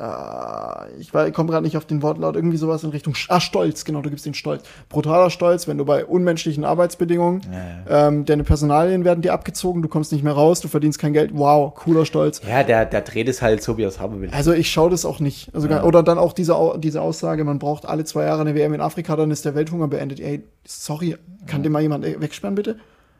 [0.00, 3.84] Äh, ich, ich komme gerade nicht auf den Wortlaut, irgendwie sowas in Richtung ah, Stolz,
[3.84, 4.62] genau, du gibst den Stolz.
[4.88, 7.42] Brutaler Stolz, wenn du bei unmenschlichen Arbeitsbedingungen,
[7.88, 11.12] Ja, ähm, deine Personalien werden dir abgezogen, du kommst nicht mehr raus, du verdienst kein
[11.12, 12.40] Geld, wow, cooler Stolz.
[12.48, 14.30] Ja, der, der dreht es halt so, wie er es haben will.
[14.32, 15.54] Also ich schaue das auch nicht.
[15.54, 15.82] Also Ja.
[15.84, 19.16] oder dann auch diese, diese Aussage, man braucht alle zwei Jahre eine WM in Afrika,
[19.16, 20.20] dann ist der Welthunger beendet.
[20.20, 22.76] Ey, sorry, kann den mal jemand wegsperren, bitte?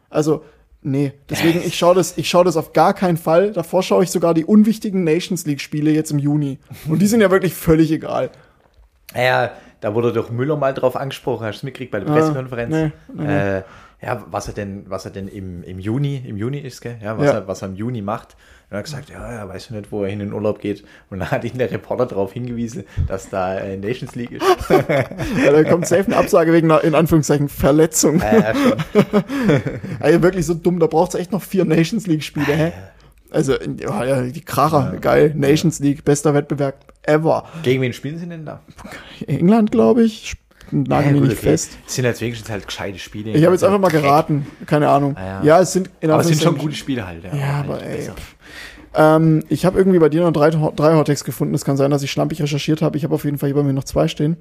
[0.09, 0.43] Also,
[0.83, 1.12] nee.
[1.28, 3.53] Deswegen, ich schaue das, ich schaue das auf gar keinen Fall.
[3.53, 6.59] Davor schaue ich sogar die unwichtigen Nations League-Spiele jetzt im Juni.
[6.89, 8.31] Und die sind ja wirklich völlig egal.
[9.14, 9.51] Ja,
[9.81, 12.70] da wurde doch Müller mal drauf angesprochen, hast du mitgekriegt bei der Ah, Pressekonferenz?
[12.74, 13.62] nee, nee, Äh,
[14.03, 16.97] ja, was er denn, was er denn im, im Juni, im Juni ist, gell?
[17.03, 17.33] Ja, was, Ja.
[17.33, 18.37] Er, was er im Juni macht.
[18.70, 20.84] Und er hat gesagt, ja, ja, weiß nicht, wo er hin in den Urlaub geht.
[21.10, 24.44] Und dann hat ihn der Reporter darauf hingewiesen, dass da äh, Nations League ist.
[25.44, 28.20] Ja, da kommt safe eine Absage wegen einer, in Anführungszeichen, Verletzung.
[28.20, 29.24] äh, ja, schon.
[30.00, 32.72] Also wirklich so dumm, da braucht es echt noch vier Nations League-Spiele, hä?
[33.30, 35.32] Also, ja, ja, die Kracher, geil.
[35.36, 37.44] Nations League, bester Wettbewerb ever.
[37.62, 38.60] Gegen wen spielen sie denn da?
[39.26, 40.34] England, glaube ich.
[40.72, 41.50] Nagel Ja, mich gut, nicht okay.
[41.50, 41.78] fest.
[41.86, 43.30] Es sind jetzt wenigstens halt gescheite Spiele.
[43.32, 44.46] Ich habe jetzt einfach mal geraten.
[44.66, 45.16] Keine Ahnung.
[45.16, 45.42] Ah, ja.
[45.42, 45.60] ja.
[45.60, 47.24] es sind in Aber es sind schon gute Spiele halt.
[47.24, 47.96] Ja, Ja, halt aber ey.
[47.96, 48.14] besser.
[48.94, 51.54] Ähm, ich habe irgendwie bei dir noch drei, drei Hottext gefunden.
[51.54, 52.96] Es kann sein, dass ich schlampig recherchiert habe.
[52.96, 54.36] Ich habe auf jeden Fall hier bei mir noch zwei stehen.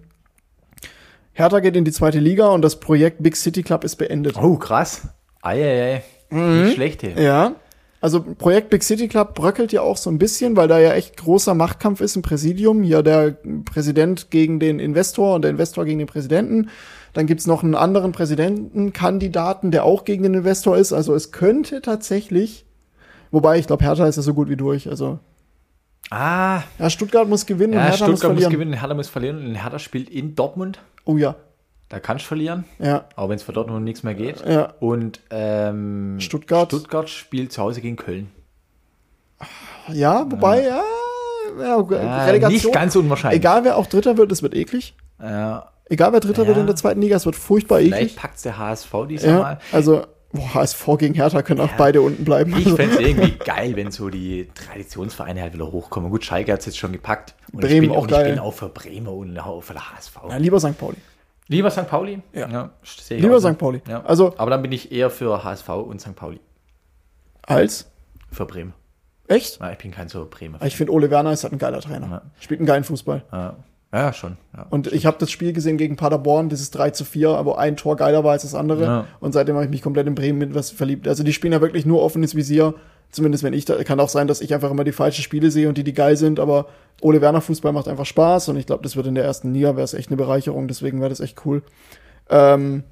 [1.33, 4.35] Hertha geht in die zweite Liga und das Projekt Big City Club ist beendet.
[4.41, 5.07] Oh, krass.
[5.41, 6.03] Eieiei.
[6.29, 6.63] Mhm.
[6.63, 7.19] Nicht schlecht hier.
[7.21, 7.53] Ja.
[8.01, 11.17] Also Projekt Big City Club bröckelt ja auch so ein bisschen, weil da ja echt
[11.17, 12.81] großer Machtkampf ist im Präsidium.
[12.81, 13.35] Hier der
[13.65, 16.69] Präsident gegen den Investor und der Investor gegen den Präsidenten.
[17.13, 20.93] Dann gibt's noch einen anderen Präsidentenkandidaten, der auch gegen den Investor ist.
[20.93, 22.65] Also es könnte tatsächlich,
[23.31, 24.89] wobei ich glaube, Hertha ist ja so gut wie durch.
[24.89, 25.19] Also
[26.11, 28.51] Ah, ja, Stuttgart muss gewinnen und ja, Hertha Stuttgart muss muss, verlieren.
[28.53, 30.79] gewinnen, Hertha muss verlieren und Hertha spielt in Dortmund.
[31.05, 31.35] oh ja,
[31.89, 34.45] Da kannst du verlieren, ja, auch wenn es für Dortmund nichts mehr geht.
[34.47, 34.73] ja.
[34.79, 36.69] Und ähm, Stuttgart.
[36.69, 38.29] Stuttgart spielt zu Hause gegen Köln.
[39.91, 40.83] Ja, wobei, ja,
[41.59, 42.51] ja, Ja, Relegation.
[42.53, 43.39] nicht ganz unwahrscheinlich.
[43.39, 44.93] Egal wer auch Dritter wird, es wird eklig.
[45.21, 46.49] Ja, Egal wer Dritter Ja.
[46.49, 48.15] wird in der zweiten Liga, es wird furchtbar vielleicht eklig.
[48.15, 49.59] packt der HSV dieses Ja, Mal.
[49.71, 51.75] also, boah, HSV gegen Hertha können auch Ja.
[51.79, 52.55] beide unten bleiben.
[52.55, 56.11] Ich fände es irgendwie geil, wenn so die Traditionsvereine halt wieder hochkommen.
[56.11, 57.33] Gut, Schalke hat es jetzt schon gepackt.
[57.51, 58.27] Und Bremen ich bin, auch und geil.
[58.27, 60.15] ich bin auch für Bremen und auch für der HSV.
[60.29, 60.77] ja, lieber St.
[60.77, 60.97] Pauli.
[61.49, 61.87] Lieber St.
[61.87, 62.21] Pauli?
[62.31, 62.69] Ja.
[62.83, 63.41] ich Lieber.
[63.41, 63.57] St.
[63.57, 63.81] Pauli.
[63.89, 64.03] Ja.
[64.05, 66.15] Also, Aber dann bin ich eher für HSV und St.
[66.15, 66.39] Pauli.
[67.41, 67.91] als?
[68.31, 68.73] Für Bremen.
[69.27, 69.59] Echt?
[69.59, 70.61] Ja, ich bin kein so Bremer.
[70.63, 72.07] Ich finde, Ole Werner ist halt ein geiler Trainer.
[72.07, 72.21] Ja.
[72.39, 73.23] Spielt einen geilen Fußball.
[73.31, 73.55] Ja,
[73.91, 74.37] ja schon.
[74.55, 74.67] Ja.
[74.69, 77.95] Und ich habe das Spiel gesehen gegen Paderborn, dieses 3 zu 4, aber ein Tor
[77.95, 78.83] geiler war als das andere.
[78.83, 79.05] Ja.
[79.19, 81.07] Und seitdem habe ich mich komplett in Bremen mit was verliebt.
[81.07, 82.75] Also die spielen ja wirklich nur offenes Visier.
[83.11, 85.67] Zumindest wenn ich da, kann auch sein, dass ich einfach immer die falschen Spiele sehe
[85.67, 86.67] und die, die geil sind, aber
[87.01, 89.75] Ole Werner Fußball macht einfach Spaß und ich glaube, das wird in der ersten Liga,
[89.75, 91.63] wäre es echt eine Bereicherung, deswegen wäre das echt cool.
[92.29, 92.83] Ähm,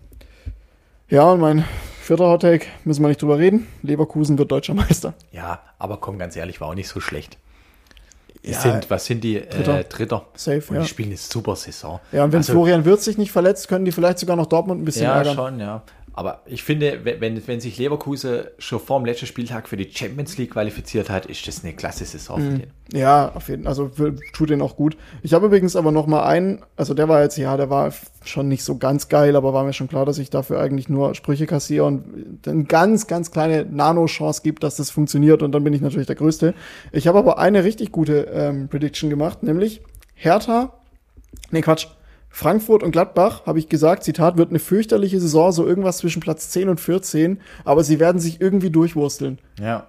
[1.10, 1.64] ja, und mein
[2.02, 3.68] vierter Hottake, müssen wir nicht drüber reden.
[3.84, 5.14] Leverkusen wird deutscher Meister.
[5.32, 7.38] ja, aber komm, ganz ehrlich, war auch nicht so schlecht.
[8.44, 9.40] Die Ja, sind, was sind die?
[9.42, 9.80] Dritter.
[9.80, 10.26] Äh, Dritter.
[10.36, 10.82] Safe, und ja.
[10.82, 12.00] die spielen eine super Saison.
[12.12, 14.82] Ja, und wenn Also, Florian Wirtz sich nicht verletzt, können die vielleicht sogar noch Dortmund
[14.82, 15.36] ein bisschen Ja, ärgern.
[15.36, 15.84] schon, ja.
[16.18, 20.36] Aber ich finde, wenn- wenn, sich Leverkusen schon vor dem letzten Spieltag für die Champions
[20.40, 22.52] League qualifiziert hat, ist das eine klasse Saison Mhm.
[22.54, 22.72] für den.
[23.00, 23.70] Ja, auf jeden Fall.
[23.70, 23.92] Also
[24.34, 24.98] tut den auch gut.
[25.22, 27.94] Ich habe übrigens aber noch mal einen, also der war jetzt, ja, der war
[28.26, 31.14] schon nicht so ganz geil, aber war mir schon klar, dass ich dafür eigentlich nur
[31.14, 35.74] Sprüche kassiere und eine ganz, ganz kleine Nano-Chance gibt, dass das funktioniert und dann bin
[35.74, 36.56] ich natürlich der Größte.
[36.92, 39.82] Ich habe aber eine richtig gute ähm, Prediction gemacht, nämlich
[40.16, 40.74] Hertha,
[41.52, 41.86] nee, Quatsch,
[42.38, 46.52] Frankfurt und Gladbach, habe ich gesagt, Zitat, wird eine fürchterliche Saison, so irgendwas zwischen Platz
[46.52, 49.40] 10 und 14, aber sie werden sich irgendwie durchwursteln.
[49.60, 49.88] Ja.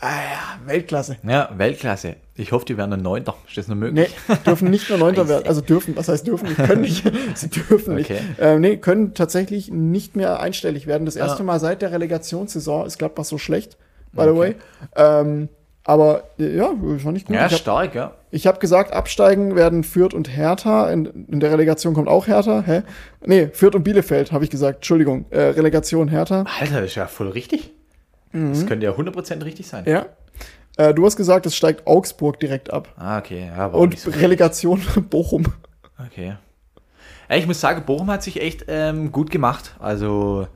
[0.00, 1.18] Ah ja, Weltklasse.
[1.28, 2.16] Ja, Weltklasse.
[2.36, 3.34] Ich hoffe, die werden ein Neunter.
[3.46, 4.08] Ist das nur möglich?
[4.28, 5.46] Nee, dürfen nicht nur Neunter werden.
[5.46, 6.56] Also dürfen, was heißt dürfen?
[6.56, 7.04] Können nicht.
[7.34, 8.10] Sie dürfen nicht.
[8.10, 8.22] Okay.
[8.38, 11.04] Äh, nee, können tatsächlich nicht mehr einstellig werden.
[11.04, 11.44] Das erste Ah.
[11.44, 13.76] Mal seit der Relegationssaison ist Gladbach so schlecht,
[14.12, 14.54] by the way.
[14.96, 15.50] Ähm,
[15.84, 17.34] aber äh, ja, fand ich gut.
[17.34, 18.12] Ja, ich habe stark, ja.
[18.30, 20.90] ich hab gesagt, absteigen werden Fürth und Hertha.
[20.90, 22.62] In, in der Relegation kommt auch Hertha.
[22.64, 22.82] Hä?
[23.24, 24.76] Nee, Fürth und Bielefeld, habe ich gesagt.
[24.76, 25.26] Entschuldigung.
[25.30, 26.44] Äh, Relegation Hertha.
[26.60, 27.72] Alter, das ist ja voll richtig.
[28.32, 29.84] Das könnte ja 100% richtig sein.
[29.84, 29.90] Mhm.
[29.90, 30.06] Ja.
[30.76, 32.88] Äh, du hast gesagt, es steigt Augsburg direkt ab.
[32.96, 33.50] Ah, okay.
[33.54, 35.44] Ja, nicht Und so Relegation Bochum.
[36.06, 36.36] Okay.
[37.28, 39.74] Ja, ich muss sagen, Bochum hat sich echt ähm, gut gemacht.
[39.78, 40.46] Also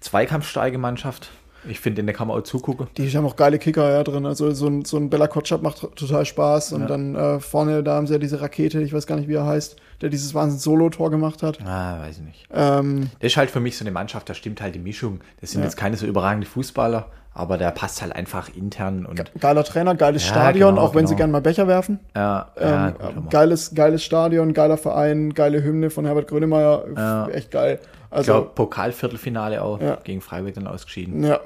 [0.00, 1.30] zweikampfstarke Mannschaft.
[1.68, 2.86] Ich finde, in der kann man auch zugucken.
[2.96, 4.26] Die haben auch geile Kicker ja drin.
[4.26, 6.72] Also so ein, so ein Bella Kotschap macht total Spaß.
[6.72, 6.86] Und Ja.
[6.86, 9.46] dann äh, vorne, da haben sie ja diese Rakete, ich weiß gar nicht, wie er
[9.46, 11.58] heißt, der dieses Wahnsinns-Solo-Tor gemacht hat.
[11.66, 12.48] Ah, weiß ich nicht.
[12.52, 15.20] Ähm, Das ist halt für mich so eine Mannschaft, da stimmt halt die Mischung.
[15.40, 15.66] Das sind Ja.
[15.66, 20.22] jetzt keine so überragende Fußballer, aber der passt halt einfach intern und geiler Trainer, geiles
[20.24, 21.18] Ja, Stadion, genau, auch wenn sie genau.
[21.24, 21.98] gern mal Becher werfen.
[22.14, 26.84] ja, Ähm, gut, geiles, geiles Stadion, geiler Verein, geile Hymne von Herbert Grönemeyer.
[26.96, 27.28] Ja.
[27.28, 27.78] Echt geil.
[28.06, 29.96] Ich Also, glaube, Pokalviertelfinale auch Ja.
[29.96, 31.22] gegen Freiburg dann ausgeschieden.
[31.24, 31.40] ja,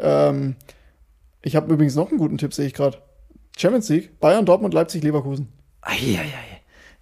[0.00, 0.56] ähm,
[1.42, 2.98] ich habe übrigens noch einen guten Tipp, sehe ich gerade.
[3.56, 5.48] Champions League, Bayern, Dortmund, Leipzig, Leverkusen.
[5.82, 6.24] Eieiei.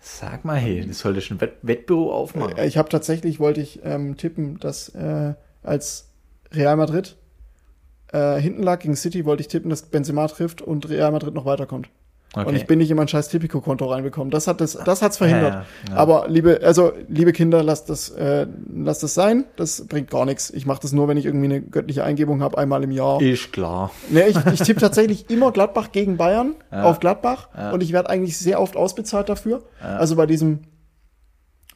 [0.01, 2.57] Sag mal, hey, das sollte schon ein Wett Wettbüro aufmachen.
[2.59, 6.09] Äh, Ich habe tatsächlich, wollte ich ähm, tippen, dass äh, als
[6.53, 7.17] Real Madrid
[8.13, 11.45] äh, hinten lag gegen City, wollte ich tippen, dass Benzema trifft und Real Madrid noch
[11.45, 11.89] weiterkommt.
[12.35, 12.49] Okay.
[12.49, 14.31] Und ich bin nicht in mein scheiß Tipico-Konto reinbekommen.
[14.31, 15.53] Das hat das, das hat's verhindert.
[15.53, 15.97] Ja, ja.
[15.97, 19.45] Aber liebe, also liebe Kinder, lasst das, äh, lasst das sein.
[19.57, 20.49] Das bringt gar nichts.
[20.51, 23.21] Ich mache das nur, wenn ich irgendwie eine göttliche Eingebung habe, einmal im Jahr.
[23.21, 23.91] Ist klar.
[24.09, 26.85] Nee, ich, ich tippe tatsächlich immer Gladbach gegen Bayern Ja.
[26.85, 29.63] auf Gladbach und ich werde eigentlich sehr oft ausbezahlt dafür.
[29.83, 30.61] Also bei diesem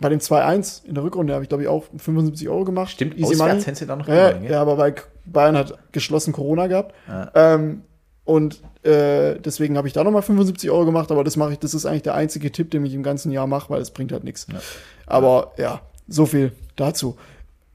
[0.01, 2.91] Bei dem 2-1 in der Rückrunde habe ich, glaube ich, auch 75 Euro gemacht.
[2.91, 3.63] Stimmt, Easy auswärts Money.
[3.63, 4.51] hätten sie da noch Ja, gell?
[4.51, 4.95] ja, aber weil
[5.27, 6.95] Bayern hat geschlossen Corona gehabt.
[7.35, 7.83] Ähm,
[8.27, 11.73] und äh, deswegen habe ich da nochmal 75 Euro gemacht, aber das mache ich, das
[11.73, 14.25] ist eigentlich der einzige Tipp, den ich im ganzen Jahr mache, weil es bringt halt
[14.25, 14.47] nichts.
[15.07, 17.17] Aber ja, so viel dazu.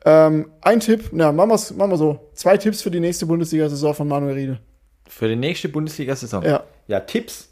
[0.05, 2.29] Ähm, ein Tipp, na, machen wir's, machen wir so.
[2.33, 4.59] Zwei Tipps für die nächste Bundesliga-Saison von Manuel Riedel.
[5.07, 6.43] Für die nächste Bundesliga-Saison.
[6.43, 6.63] Ja.
[6.87, 7.49] ja, Tipps.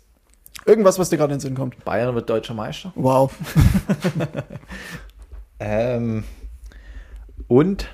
[0.66, 1.84] Irgendwas, was dir gerade in den Sinn kommt.
[1.86, 2.92] Bayern wird deutscher Meister.
[2.96, 3.32] Wow.
[5.60, 6.24] Ähm,
[7.48, 7.90] und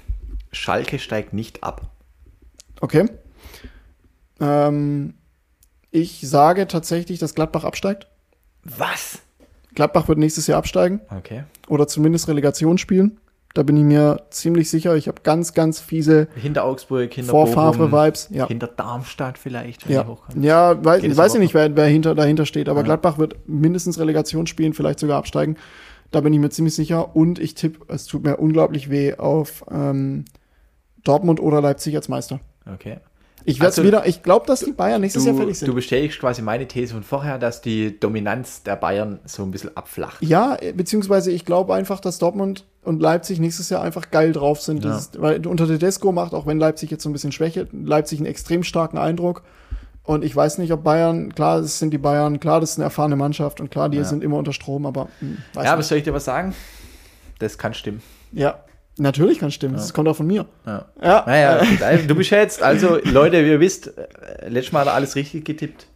[0.52, 1.90] Schalke steigt nicht ab.
[2.80, 3.10] Okay.
[4.40, 5.14] Ähm,
[5.92, 8.08] ich sage tatsächlich, dass Gladbach absteigt.
[8.64, 9.20] Was?
[9.74, 11.44] Gladbach wird nächstes Jahr absteigen Okay.
[11.68, 13.20] oder zumindest Relegation spielen.
[13.54, 14.96] Da bin ich mir ziemlich sicher.
[14.98, 18.28] Ich habe ganz, ganz fiese Hinter Augsburg, hinter vor Bochum, Favre-Vibes.
[18.32, 18.48] Ja.
[18.50, 22.46] hinter Darmstadt vielleicht, wenn Ja, ja weiß, weiß ich überhaupt nicht, wer, wer hinter, dahinter
[22.46, 22.86] steht, aber Ja.
[22.86, 25.56] Gladbach wird mindestens Relegation spielen, vielleicht sogar absteigen.
[26.12, 27.16] Da bin ich mir ziemlich sicher.
[27.16, 30.26] Und ich tippe, es tut mir unglaublich weh auf ähm,
[31.06, 32.42] Dortmund oder Leipzig als Meister.
[32.74, 32.98] Okay.
[33.48, 35.68] Ich werde Also, wieder, ich glaube, dass die Bayern nächstes Jahr Du, fertig sind.
[35.68, 39.76] du bestätigst quasi meine These von vorher, dass die Dominanz der Bayern so ein bisschen
[39.78, 40.18] abflacht.
[40.22, 44.62] Ja, äh, beziehungsweise ich glaube einfach, dass Dortmund und Leipzig nächstes Jahr einfach geil drauf
[44.62, 44.84] sind.
[44.84, 44.98] Ja.
[44.98, 48.26] ist, weil unter Tedesco macht, auch wenn Leipzig jetzt so ein bisschen schwächelt, Leipzig einen
[48.26, 49.44] extrem starken Eindruck.
[50.04, 52.84] Und ich weiß nicht, ob Bayern, klar, das sind die Bayern, klar, das ist eine
[52.86, 54.04] erfahrene Mannschaft und klar, die Ja.
[54.06, 55.88] sind immer unter Strom, aber hm, weiß Ja, aber nicht.
[55.88, 56.54] soll ich dir was sagen?
[57.40, 58.02] Das kann stimmen.
[58.32, 58.60] Ja,
[58.98, 59.76] natürlich kann stimmen.
[59.76, 60.46] Das kommt auch von mir.
[60.66, 60.86] Ja.
[61.02, 61.62] Ja, Naja,
[62.08, 65.16] du bist ja jetzt, also Leute, wie ihr wisst, äh, letztes Mal hat er alles
[65.16, 65.88] richtig getippt.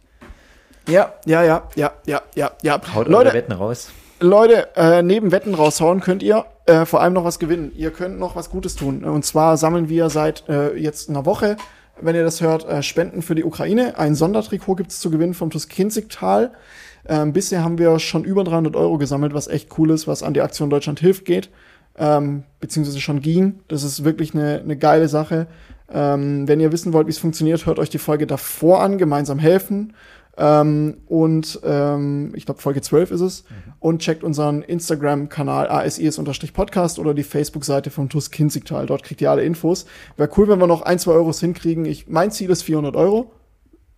[0.88, 2.80] ja, ja, ja, ja, ja, ja, ja.
[2.94, 3.90] Haut Leute, Wetten raus.
[4.20, 7.72] Leute, äh, neben Wetten raushauen könnt ihr äh, vor allem noch was gewinnen.
[7.74, 9.02] Ihr könnt noch was Gutes tun.
[9.04, 11.56] Und zwar sammeln wir seit äh, jetzt einer Woche,
[12.00, 13.98] wenn ihr das hört, äh, Spenden für die Ukraine.
[13.98, 16.52] Ein Sondertrikot gibt's zu gewinnen vom Tuskinzigtal.
[17.08, 20.34] Ähm, bisher haben wir schon über 300 Euro gesammelt, was echt cool ist, was an
[20.34, 21.48] die Aktion Deutschland hilft geht.
[21.98, 23.60] Ähm, beziehungsweise schon ging.
[23.68, 25.46] Das ist wirklich eine, eine geile Sache.
[25.92, 29.38] Ähm, wenn ihr wissen wollt, wie es funktioniert, hört euch die Folge davor an, gemeinsam
[29.38, 29.92] helfen.
[30.36, 33.44] Ähm, und ähm, ich glaube, Folge 12 ist es.
[33.78, 38.86] Und checkt unseren Instagram-Kanal ASIS-Podcast oder die Facebook-Seite vom TUS Kinzigtal.
[38.86, 39.86] Dort kriegt ihr alle Infos.
[40.16, 41.84] Wäre cool, wenn wir noch ein, zwei Euros hinkriegen.
[41.84, 43.32] Ich, mein Ziel ist 400 Euro.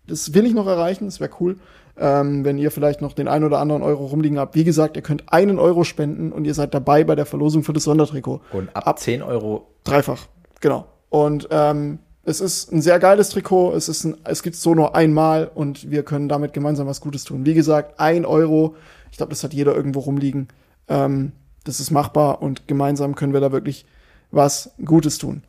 [0.06, 1.04] Das will ich noch erreichen.
[1.04, 1.58] Das wäre cool.
[1.98, 4.54] Ähm, wenn ihr vielleicht noch den ein oder anderen Euro rumliegen habt.
[4.54, 7.74] Wie gesagt, ihr könnt einen Euro spenden und ihr seid dabei bei der Verlosung für
[7.74, 8.40] das Sondertrikot.
[8.52, 10.26] Und ab, 10 Euro Dreifach,
[10.60, 10.86] genau.
[11.10, 13.74] Und ähm, es ist ein sehr geiles Trikot.
[13.74, 17.24] Es ist ein, es gibt so nur einmal und wir können damit gemeinsam was Gutes
[17.24, 17.44] tun.
[17.44, 18.76] Wie gesagt, ein Euro.
[19.10, 20.48] Ich glaube, das hat jeder irgendwo rumliegen.
[20.88, 21.32] Ähm,
[21.64, 23.86] das ist machbar und gemeinsam können wir da wirklich
[24.30, 25.42] was Gutes tun.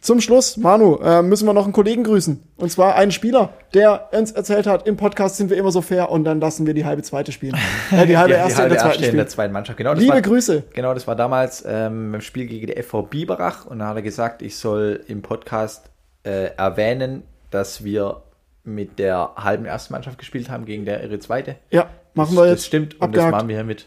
[0.00, 2.40] Zum Schluss, Manu, äh, müssen wir noch einen Kollegen grüßen.
[2.56, 6.10] Und zwar einen Spieler, der uns erzählt hat, im Podcast sind wir immer so fair
[6.10, 7.56] und dann lassen wir die halbe zweite spielen.
[7.90, 9.76] Äh, die halbe Ja, erste in der zweiten in der zweiten Mannschaft.
[9.78, 10.62] Genau, das Liebe war, Grüße.
[10.74, 14.02] Genau, das war damals ähm, beim Spiel gegen die FV Biberach und da hat er
[14.02, 15.90] gesagt, ich soll im Podcast
[16.24, 18.22] äh, erwähnen, dass wir
[18.62, 21.56] mit der halben ersten Mannschaft gespielt haben gegen der ihre zweite.
[21.70, 22.58] Ja, machen das, wir jetzt.
[22.60, 23.32] Das stimmt und Abgehakt.
[23.32, 23.86] das machen wir hiermit.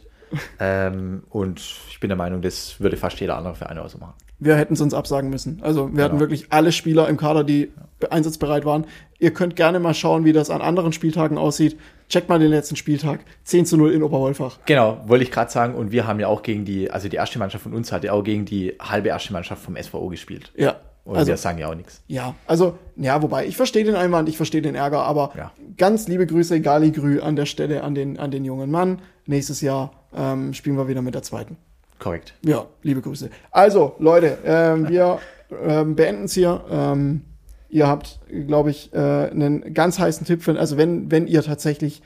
[0.59, 1.59] ähm, und
[1.89, 4.14] ich bin der Meinung, das würde fast jeder andere Verein auch so machen.
[4.42, 5.60] Wir hätten es uns absagen müssen.
[5.62, 6.20] Also wir hatten Genau.
[6.20, 7.72] wirklich alle Spieler im Kader, die
[8.10, 8.86] einsatzbereit waren.
[9.20, 11.78] Ihr könnt gerne mal schauen, wie das an anderen Spieltagen aussieht.
[12.10, 13.20] Checkt mal den letzten Spieltag.
[13.44, 14.58] 10 zu 0 in Oberwolfach.
[14.66, 15.76] Genau, wollte ich gerade sagen.
[15.76, 18.12] Und wir haben ja auch gegen die, also die erste Mannschaft von uns hat ja
[18.14, 20.52] auch gegen die halbe erste Mannschaft vom SVO gespielt.
[20.56, 20.78] Ja.
[21.04, 22.04] Und Also, wir sagen ja auch nichts.
[22.08, 25.52] ja, also, ja, wobei, ich verstehe den Einwand, ich verstehe den Ärger, aber Ja.
[25.76, 29.00] ganz liebe Grüße, Gali Grü an der Stelle an den, an den jungen Mann.
[29.26, 31.58] Nächstes Jahr ähm, spielen wir wieder mit der zweiten.
[32.02, 32.34] Korrekt.
[32.43, 33.30] Ja, liebe Grüße.
[33.52, 35.20] Also, Leute, ähm, wir
[35.64, 36.66] ähm, beenden es hier.
[36.68, 37.22] Ähm,
[37.70, 42.02] ihr habt, glaube ich, äh, einen ganz heißen Tipp für, also wenn, wenn ihr tatsächlich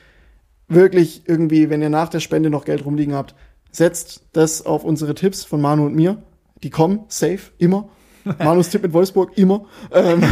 [0.68, 3.34] wirklich irgendwie, wenn ihr nach der Spende noch Geld rumliegen habt,
[3.72, 6.22] setzt das auf unsere Tipps von Manu und mir.
[6.62, 7.88] Die kommen, safe, immer.
[8.38, 9.64] Manus Tipp mit Wolfsburg, immer.
[9.92, 10.22] Ähm,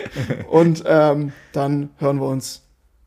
[0.50, 2.62] und ähm, dann hören wir uns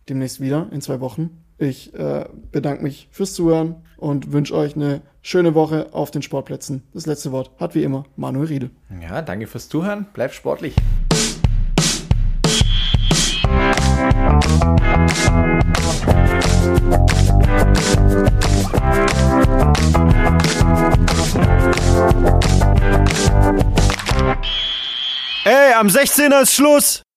[0.09, 1.43] demnächst wieder in zwei Wochen.
[1.57, 6.83] Ich äh, bedanke mich fürs Zuhören und wünsche euch eine schöne Woche auf den Sportplätzen.
[6.93, 8.69] Das letzte Wort hat wie immer Manuel Riedel.
[9.01, 10.05] Ja, danke fürs Zuhören.
[10.13, 10.75] Bleibt sportlich.
[25.45, 27.03] Ey, am 16er ist Schluss.